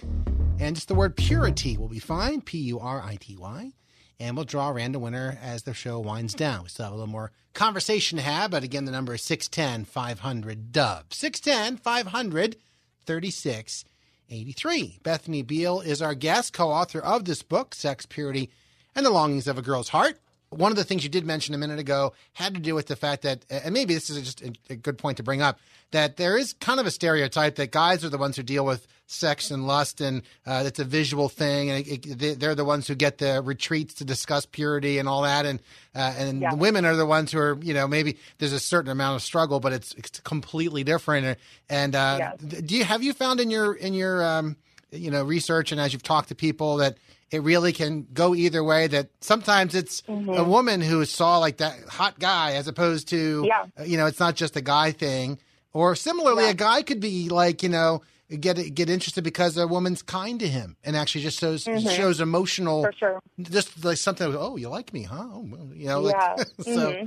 [0.60, 3.72] and just the word purity will be fine, P U R I T Y.
[4.20, 6.64] And we'll draw a random winner as the show winds down.
[6.64, 9.86] We still have a little more conversation to have, but again, the number is 610
[9.86, 11.04] 500 Dove.
[11.10, 12.56] 610 500
[13.06, 13.84] 36
[14.30, 14.98] 83.
[15.02, 18.50] Bethany Beal is our guest, co author of this book, Sex, Purity,
[18.94, 20.18] and the Longings of a Girl's Heart.
[20.50, 22.96] One of the things you did mention a minute ago had to do with the
[22.96, 25.58] fact that, and maybe this is just a good point to bring up,
[25.90, 28.86] that there is kind of a stereotype that guys are the ones who deal with
[29.06, 32.86] sex and lust, and uh, it's a visual thing, and it, it, they're the ones
[32.86, 35.60] who get the retreats to discuss purity and all that, and
[35.94, 36.50] uh, and yeah.
[36.50, 39.22] the women are the ones who are, you know, maybe there's a certain amount of
[39.22, 41.38] struggle, but it's, it's completely different.
[41.68, 42.32] And uh, yeah.
[42.38, 44.56] do you have you found in your in your um,
[44.90, 46.96] you know research and as you've talked to people that
[47.30, 48.86] it really can go either way.
[48.86, 50.30] That sometimes it's mm-hmm.
[50.30, 53.66] a woman who saw like that hot guy as opposed to, yeah.
[53.78, 55.38] Uh, you know, it's not just a guy thing.
[55.72, 56.50] Or similarly, yeah.
[56.50, 60.48] a guy could be like, you know, get get interested because a woman's kind to
[60.48, 61.88] him and actually just shows mm-hmm.
[61.88, 62.82] shows emotional.
[62.82, 63.20] For sure.
[63.40, 64.34] Just like something.
[64.36, 65.24] Oh, you like me, huh?
[65.32, 66.08] Oh, you know.
[66.08, 66.36] Yeah.
[66.62, 66.92] So.
[66.92, 67.06] Mm-hmm.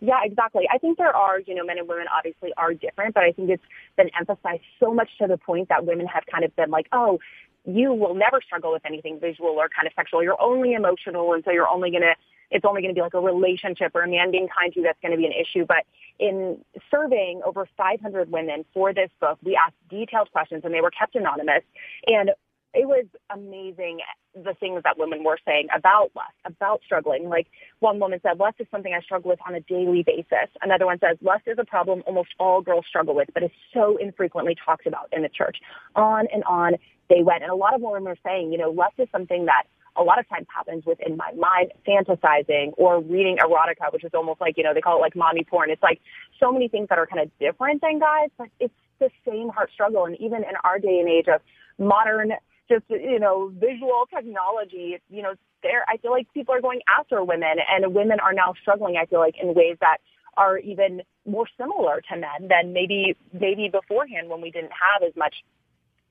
[0.00, 0.62] Yeah, exactly.
[0.72, 3.50] I think there are, you know, men and women obviously are different, but I think
[3.50, 3.62] it's
[3.96, 7.18] been emphasized so much to the point that women have kind of been like, oh,
[7.64, 10.22] you will never struggle with anything visual or kind of sexual.
[10.22, 12.14] You're only emotional, and so you're only going to
[12.50, 14.86] it's only going to be like a relationship or a man being kind to you
[14.86, 15.64] that's going to be an issue.
[15.66, 15.84] But
[16.18, 16.58] in
[16.90, 21.14] surveying over 500 women for this book, we asked detailed questions and they were kept
[21.14, 21.62] anonymous.
[22.06, 22.30] And
[22.74, 24.00] it was amazing
[24.34, 27.28] the things that women were saying about lust, about struggling.
[27.28, 27.48] Like
[27.80, 30.48] one woman said, lust is something I struggle with on a daily basis.
[30.62, 33.96] Another one says, lust is a problem almost all girls struggle with, but is so
[33.96, 35.58] infrequently talked about in the church.
[35.96, 36.74] On and on
[37.08, 37.42] they went.
[37.42, 39.64] And a lot of women were saying, you know, lust is something that
[39.98, 44.40] a lot of times happens within my mind, fantasizing or reading erotica, which is almost
[44.40, 45.70] like, you know, they call it like mommy porn.
[45.70, 46.00] It's like
[46.40, 49.70] so many things that are kind of different than guys, but it's the same heart
[49.72, 50.06] struggle.
[50.06, 51.40] And even in our day and age of
[51.78, 52.32] modern,
[52.68, 57.24] just, you know, visual technology, you know, there, I feel like people are going after
[57.24, 59.98] women and women are now struggling, I feel like, in ways that
[60.36, 65.16] are even more similar to men than maybe, maybe beforehand when we didn't have as
[65.16, 65.34] much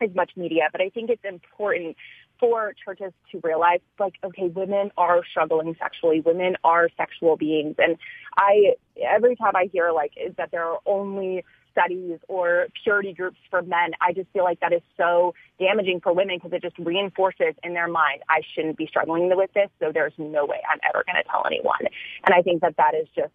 [0.02, 1.96] as much media, but I think it's important
[2.40, 6.22] for churches to realize like, okay, women are struggling sexually.
[6.22, 7.76] Women are sexual beings.
[7.78, 7.98] And
[8.38, 13.62] I, every time I hear like that there are only studies or purity groups for
[13.62, 17.54] men, I just feel like that is so damaging for women because it just reinforces
[17.64, 19.70] in their mind, I shouldn't be struggling with this.
[19.80, 21.92] So there's no way I'm ever going to tell anyone.
[22.26, 23.32] And I think that that is just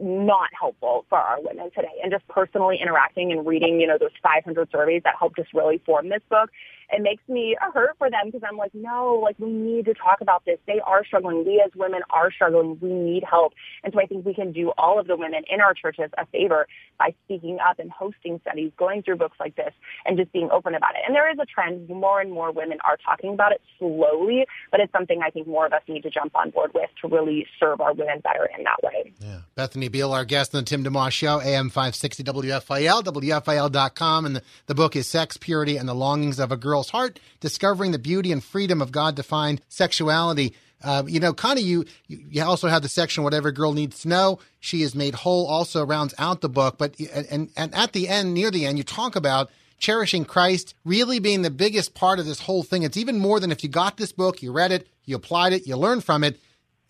[0.00, 2.00] not helpful for our women today.
[2.02, 5.78] And just personally interacting and reading, you know, those 500 surveys that helped us really
[5.84, 6.50] form this book,
[6.92, 9.94] it makes me a hurt for them because I'm like, no, like we need to
[9.94, 10.58] talk about this.
[10.66, 11.44] They are struggling.
[11.44, 12.78] We as women are struggling.
[12.80, 13.52] We need help.
[13.84, 16.26] And so I think we can do all of the women in our churches a
[16.26, 16.66] favor
[16.98, 19.72] by speaking up and hosting studies, going through books like this
[20.04, 21.02] and just being open about it.
[21.06, 21.88] And there is a trend.
[21.88, 25.66] More and more women are talking about it slowly, but it's something I think more
[25.66, 28.64] of us need to jump on board with to really serve our women better in
[28.64, 29.12] that way.
[29.20, 29.40] Yeah.
[29.54, 34.26] Bethany Beal, our guest on the Tim DeMoss Show, AM 560 WFIL, WFIL.com.
[34.26, 37.92] And the, the book is Sex, Purity, and the Longings of a Girl's Heart, Discovering
[37.92, 40.54] the Beauty and Freedom of God-Defined Sexuality.
[40.82, 44.38] Uh, you know, Connie, you, you also have the section whatever girl needs to know.
[44.60, 45.46] She is made whole.
[45.46, 48.84] Also rounds out the book, but and and at the end, near the end, you
[48.84, 52.82] talk about cherishing Christ really being the biggest part of this whole thing.
[52.82, 55.66] It's even more than if you got this book, you read it, you applied it,
[55.66, 56.38] you learned from it.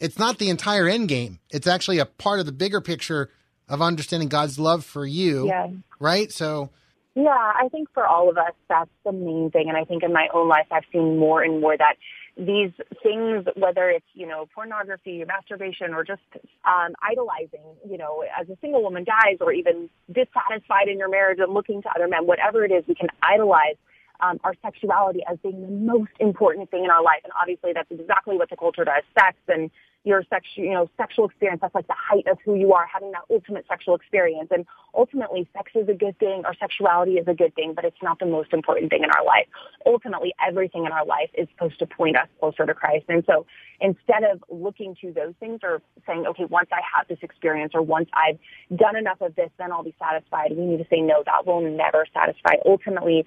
[0.01, 1.39] It's not the entire end game.
[1.51, 3.31] It's actually a part of the bigger picture
[3.69, 5.47] of understanding God's love for you.
[5.47, 5.69] Yeah.
[5.99, 6.33] Right.
[6.33, 6.71] So.
[7.15, 9.69] Yeah, I think for all of us, that's the main thing.
[9.69, 11.97] And I think in my own life, I've seen more and more that
[12.37, 12.71] these
[13.03, 16.23] things, whether it's, you know, pornography, masturbation, or just
[16.65, 21.39] um, idolizing, you know, as a single woman guys, or even dissatisfied in your marriage
[21.41, 23.77] and looking to other men, whatever it is, we can idolize
[24.23, 27.21] um, our sexuality as being the most important thing in our life.
[27.25, 29.03] And obviously that's exactly what the culture does.
[29.19, 29.71] Sex and
[30.05, 31.61] your sexual, you know, sexual experience.
[31.61, 34.49] That's like the height of who you are, having that ultimate sexual experience.
[34.51, 34.65] And
[34.95, 36.43] ultimately, sex is a good thing.
[36.47, 39.25] Our sexuality is a good thing, but it's not the most important thing in our
[39.25, 39.47] life.
[39.85, 43.05] Ultimately, everything in our life is supposed to point us closer to Christ.
[43.09, 43.45] And so
[43.81, 47.83] instead of looking to those things or saying, okay, once I have this experience or
[47.83, 48.39] once I've
[48.79, 50.53] done enough of this, then I'll be satisfied.
[50.57, 52.55] We need to say, no, that will never satisfy.
[52.65, 53.27] Ultimately,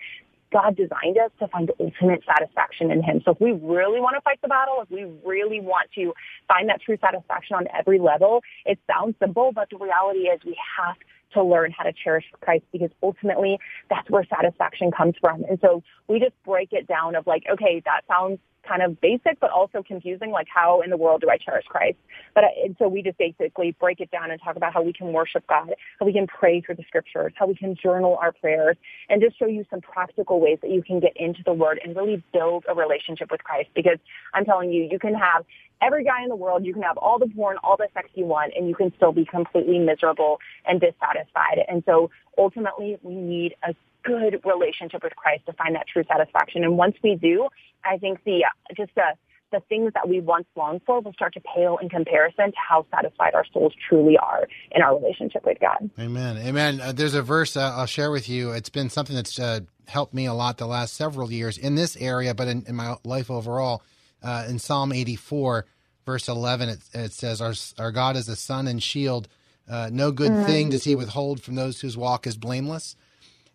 [0.54, 3.22] God designed us to find ultimate satisfaction in Him.
[3.26, 6.14] So if we really want to fight the battle, if we really want to
[6.48, 10.56] find that true satisfaction on every level, it sounds simple, but the reality is we
[10.78, 10.96] have
[11.34, 13.58] to learn how to cherish Christ because ultimately
[13.90, 15.44] that's where satisfaction comes from.
[15.50, 19.40] And so we just break it down of like, okay, that sounds kind of basic,
[19.40, 20.32] but also confusing.
[20.32, 21.98] Like, how in the world do I cherish Christ?
[22.34, 24.94] But uh, and so we just basically break it down and talk about how we
[24.94, 28.32] can worship God, how we can pray through the scriptures, how we can journal our
[28.32, 28.78] prayers,
[29.10, 31.96] and just show you some practical ways that you can get into the Word and
[31.96, 33.70] really build a relationship with Christ.
[33.76, 33.98] Because
[34.34, 35.46] I'm telling you, you can have
[35.82, 38.26] every guy in the world, you can have all the porn, all the sex you
[38.26, 41.60] want, and you can still be completely miserable and dissatisfied.
[41.68, 46.64] And so ultimately, we need a good relationship with Christ to find that true satisfaction.
[46.64, 47.48] And once we do,
[47.84, 48.46] I think the
[48.76, 49.14] just the
[49.52, 52.86] the things that we once longed for will start to pale in comparison to how
[52.92, 55.90] satisfied our souls truly are in our relationship with God.
[56.00, 56.38] Amen.
[56.38, 56.82] Amen.
[56.82, 58.52] Uh, there's a verse uh, I'll share with you.
[58.52, 61.96] It's been something that's uh, helped me a lot the last several years in this
[61.98, 63.84] area, but in, in my life overall.
[64.24, 65.66] Uh, in Psalm 84,
[66.06, 69.28] verse 11, it, it, says, our, our God is a sun and shield.
[69.70, 70.46] Uh, no good mm-hmm.
[70.46, 72.96] thing does he withhold from those whose walk is blameless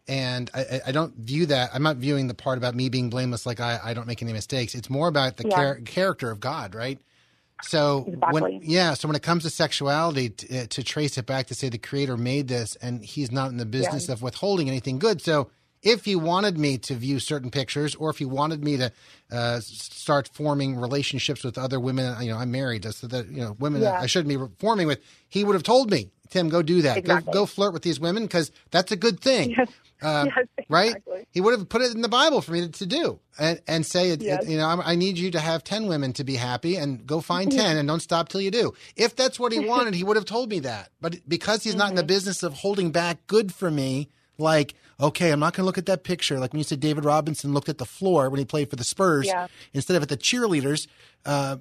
[0.09, 1.71] and I, I, don't view that.
[1.75, 4.33] I'm not viewing the part about me being blameless like I, I don't make any
[4.33, 4.75] mistakes.
[4.75, 5.57] It's more about the yeah.
[5.57, 6.99] char- character of God, right?
[7.63, 8.41] So exactly.
[8.41, 11.55] when yeah, so when it comes to sexuality, to, uh, to, trace it back to
[11.55, 14.15] say the Creator made this, and He's not in the business yeah.
[14.15, 15.21] of withholding anything good.
[15.21, 15.51] So
[15.83, 18.93] if He wanted me to view certain pictures, or if He wanted me to
[19.33, 23.57] uh, start forming relationships with other women, you know, I'm married, so that you know,
[23.59, 24.01] women yeah.
[24.01, 26.99] I shouldn't be forming with, He would have told me, Tim, go do that.
[26.99, 27.33] Exactly.
[27.33, 29.51] Go, go flirt with these women because that's a good thing.
[29.51, 29.69] Yes.
[30.01, 30.65] Uh, yes, exactly.
[30.69, 31.29] Right?
[31.31, 33.85] He would have put it in the Bible for me to, to do and, and
[33.85, 34.45] say, it, yes.
[34.45, 37.05] it, you know, I, I, need you to have 10 women to be happy and
[37.05, 38.73] go find 10 and don't stop till you do.
[38.95, 40.91] If that's what he wanted, he would have told me that.
[41.01, 41.79] But because he's mm-hmm.
[41.79, 42.09] not in the mm-hmm.
[42.09, 45.87] business of holding back good for me, like, okay, I'm not going to look at
[45.87, 46.39] that picture.
[46.39, 48.85] Like when you said David Robinson looked at the floor when he played for the
[48.85, 49.49] Spurs yeah.
[49.73, 50.87] instead of at the cheerleaders,
[51.27, 51.57] uh,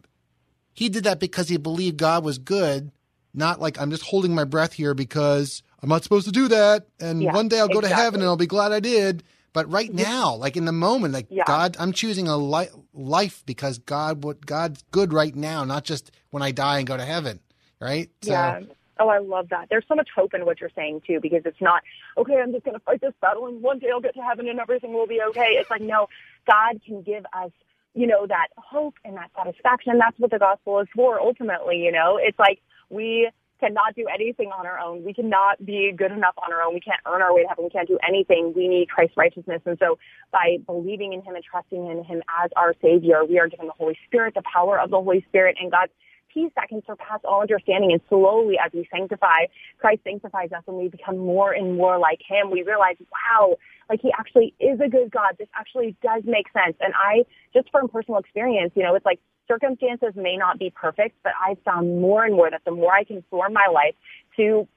[0.74, 2.92] he did that because he believed God was good,
[3.34, 6.88] not like I'm just holding my breath here because I'm not supposed to do that.
[7.00, 7.90] And yeah, one day I'll go exactly.
[7.90, 9.24] to heaven and I'll be glad I did.
[9.54, 11.44] But right now, like in the moment, like Yeah.
[11.48, 16.12] God, I'm choosing a li- life because God, what God's good right now, not just
[16.30, 17.40] when I die and go to heaven,
[17.80, 18.10] right?
[18.22, 18.60] So, Yeah.
[19.00, 19.68] Oh, I love that.
[19.70, 21.84] There's so much hope in what you're saying too, because it's not
[22.18, 22.40] okay.
[22.42, 24.60] I'm just going to fight this battle, and one day I'll get to heaven, and
[24.60, 25.56] everything will be okay.
[25.60, 26.08] It's like no,
[26.48, 27.52] God can give us,
[27.94, 30.00] you know, that hope and that satisfaction.
[30.00, 31.20] That's what the gospel is for.
[31.20, 32.60] Ultimately, you know, it's like
[32.90, 35.04] we cannot do anything on our own.
[35.04, 36.74] We cannot be good enough on our own.
[36.74, 37.64] We can't earn our way to heaven.
[37.66, 38.54] We can't do anything.
[38.56, 39.62] We need Christ's righteousness.
[39.66, 39.98] And so
[40.32, 43.74] by believing in him and trusting in him as our savior, we are given the
[43.74, 45.92] Holy Spirit, the power of the Holy Spirit and God's
[46.34, 47.92] peace that can surpass all understanding.
[47.92, 49.46] And slowly as we sanctify,
[49.80, 52.52] Christ sanctifies us and we become more and more like him.
[52.52, 53.56] We realize, wow,
[53.90, 55.36] like he actually is a good God.
[55.40, 56.76] This actually does make sense.
[56.80, 61.16] And I, just from personal experience, you know, it's like circumstances may not be perfect,
[61.24, 63.96] but I've found more and more that the more I conform my life
[64.38, 64.68] to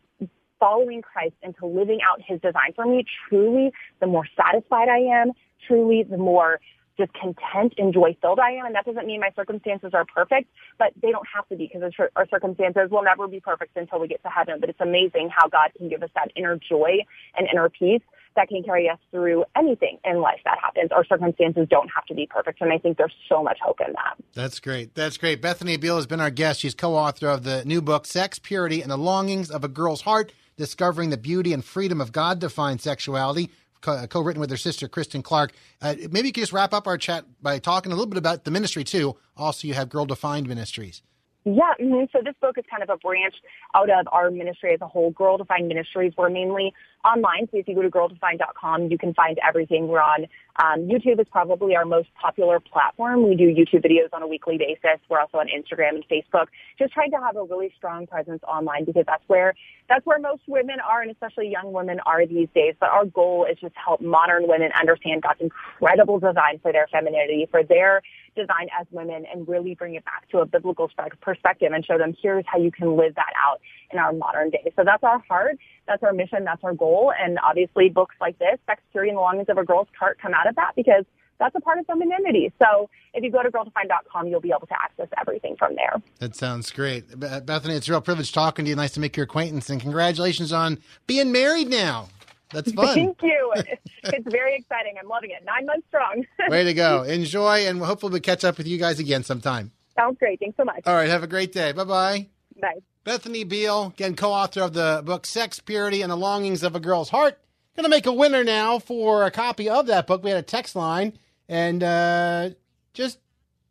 [0.59, 4.99] following Christ and to living out his design for me, truly, the more satisfied I
[4.99, 5.33] am,
[5.66, 6.61] truly, the more
[6.99, 8.66] just content and joy filled I am.
[8.66, 11.95] And that doesn't mean my circumstances are perfect, but they don't have to be because
[11.99, 14.61] our- our circumstances will never be perfect until we get to heaven.
[14.61, 16.99] But it's amazing how God can give us that inner joy
[17.39, 18.03] and inner peace
[18.37, 20.91] that can carry us through anything in life that happens.
[20.93, 22.61] Our circumstances don't have to be perfect.
[22.61, 24.16] And I think there's so much hope in that.
[24.35, 24.95] That's great.
[24.95, 25.43] That's great.
[25.43, 26.61] Bethany Beal has been our guest.
[26.61, 30.03] She's co author of the new book, Sex, Purity, and the Longings of a Girl's
[30.03, 33.51] Heart Discovering the Beauty and Freedom of God Defined Sexuality,
[33.81, 35.53] co written with her sister, Kristen Clark.
[35.81, 38.45] Uh, maybe you could just wrap up our chat by talking a little bit about
[38.45, 39.16] the ministry, too.
[39.37, 41.03] Also, you have Girl Defined Ministries.
[41.45, 43.35] Yeah, hmm so this book is kind of a branch
[43.74, 45.11] out of our ministry as a whole.
[45.11, 46.74] Girl Defined Ministries, we're mainly
[47.05, 47.49] online.
[47.51, 49.89] So if you go to girldefined.com, you can find everything.
[49.89, 50.27] We're on
[50.61, 53.27] um, YouTube is probably our most popular platform.
[53.27, 55.01] We do YouTube videos on a weekly basis.
[55.09, 56.47] We're also on Instagram and Facebook.
[56.79, 59.55] Just trying to have a really strong presence online because that's where
[59.89, 62.75] that's where most women are, and especially young women are these days.
[62.79, 66.87] But our goal is just to help modern women understand God's incredible design for their
[66.93, 68.03] femininity, for their
[68.37, 70.91] design as women, and really bring it back to a biblical
[71.21, 73.61] perspective and show them here's how you can live that out
[73.93, 74.73] in our modern day.
[74.77, 75.59] So that's our heart.
[75.91, 76.45] That's our mission.
[76.45, 77.12] That's our goal.
[77.20, 80.32] And obviously books like this, Sex, Purity, and the Longings of a Girl's Heart come
[80.32, 81.05] out of that because
[81.41, 82.53] that's a part of femininity.
[82.62, 86.01] So if you go to girldefined.com, you'll be able to access everything from there.
[86.20, 87.18] That sounds great.
[87.18, 88.76] Bethany, it's a real privilege talking to you.
[88.76, 90.78] Nice to make your acquaintance, and congratulations on
[91.09, 92.09] being married now.
[92.53, 92.95] That's fun.
[92.95, 93.53] Thank you.
[94.03, 94.95] It's very exciting.
[94.99, 95.45] I'm loving it.
[95.45, 96.24] Nine months strong.
[96.49, 97.03] Way to go.
[97.03, 99.72] Enjoy, and hopefully we'll catch up with you guys again sometime.
[99.95, 100.41] Sounds great.
[100.41, 100.80] Thanks so much.
[100.86, 101.72] All right, have a great day.
[101.72, 102.28] Bye-bye.
[102.62, 102.80] bye.
[103.05, 106.81] Bethany Beal, again, co author of the book Sex, Purity, and the Longings of a
[106.81, 107.39] Girl's Heart.
[107.77, 110.23] Going to make a winner now for a copy of that book.
[110.23, 111.15] We had a text line,
[111.49, 112.51] and uh,
[112.93, 113.19] just,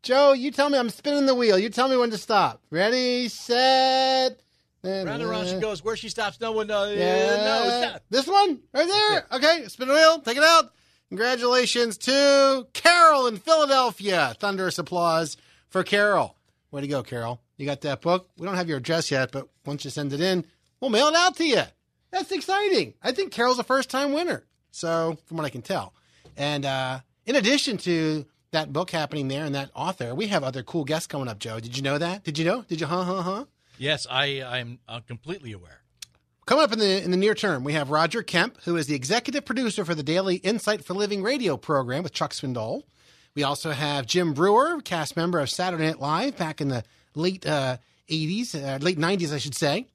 [0.02, 1.60] Joe, you tell me, I'm spinning the wheel.
[1.60, 2.62] You tell me when to stop.
[2.72, 4.42] Ready, set.
[4.84, 5.84] Round and round she goes.
[5.84, 6.98] Where she stops, no one knows.
[6.98, 7.36] Yeah.
[7.36, 8.00] knows.
[8.10, 9.26] This one right there.
[9.34, 10.20] Okay, spin the wheel.
[10.22, 10.74] Take it out.
[11.10, 14.36] Congratulations to Carol in Philadelphia.
[14.40, 16.36] Thunderous applause for Carol.
[16.72, 17.42] Way to go, Carol.
[17.60, 18.30] You got that book.
[18.38, 20.46] We don't have your address yet, but once you send it in,
[20.80, 21.64] we'll mail it out to you.
[22.10, 22.94] That's exciting.
[23.04, 24.46] I think Carol's a first time winner.
[24.72, 25.94] So, from what I can tell.
[26.38, 30.64] And uh, in addition to that book happening there and that author, we have other
[30.64, 31.60] cool guests coming up, Joe.
[31.60, 32.24] Did you know that?
[32.24, 32.62] Did you know?
[32.62, 33.46] Did you, huh, huh, huh?
[33.78, 35.82] Yes, I, I'm uh, completely aware.
[36.46, 38.96] Coming up in the in the near term, we have Roger Kemp, who is the
[38.96, 42.84] executive producer for the Daily Insight for Living radio program with Chuck Swindoll.
[43.36, 46.84] We also have Jim Breuer, cast member of Saturday Night Live back in the
[47.20, 47.78] late uh,
[48.10, 49.88] 80s, uh, late 90s, I should say.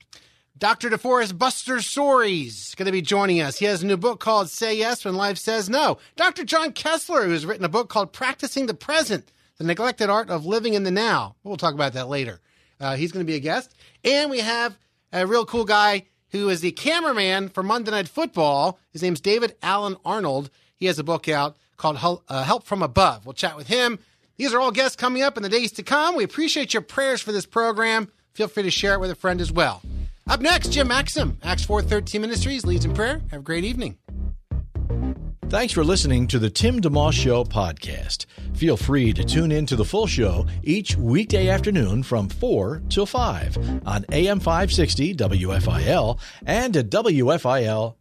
[0.57, 0.89] Dr.
[0.89, 3.59] DeForest Buster Soaries going to be joining us.
[3.59, 5.99] He has a new book called Say Yes When Life Says No.
[6.15, 6.45] Dr.
[6.45, 10.47] John Kessler, who has written a book called Practicing the Present, The Neglected Art of
[10.47, 11.35] Living in the Now.
[11.43, 12.41] We'll talk about that later.
[12.79, 13.75] Uh, he's going to be a guest.
[14.05, 14.79] And we have
[15.13, 18.79] a real cool guy who is the cameraman for Monday Night Football.
[18.93, 20.51] His name's David Allen Arnold.
[20.77, 23.27] He has a book out called uh, Help from Above.
[23.27, 23.99] We'll chat with him.
[24.37, 26.17] These are all guests coming up in the days to come.
[26.17, 28.09] We appreciate your prayers for this program.
[28.35, 29.83] Feel free to share it with a friend as well.
[30.29, 33.21] Up next, Jim Maxim, Acts 413 Ministries, leads in prayer.
[33.31, 33.99] Have a great evening.
[35.51, 38.27] Thanks for listening to the Tim DeMoss Show podcast.
[38.55, 43.07] Feel free to tune in to the full show each weekday afternoon from 4 till
[43.07, 47.95] 5 on AM 560 WFIL and at WFIL.com.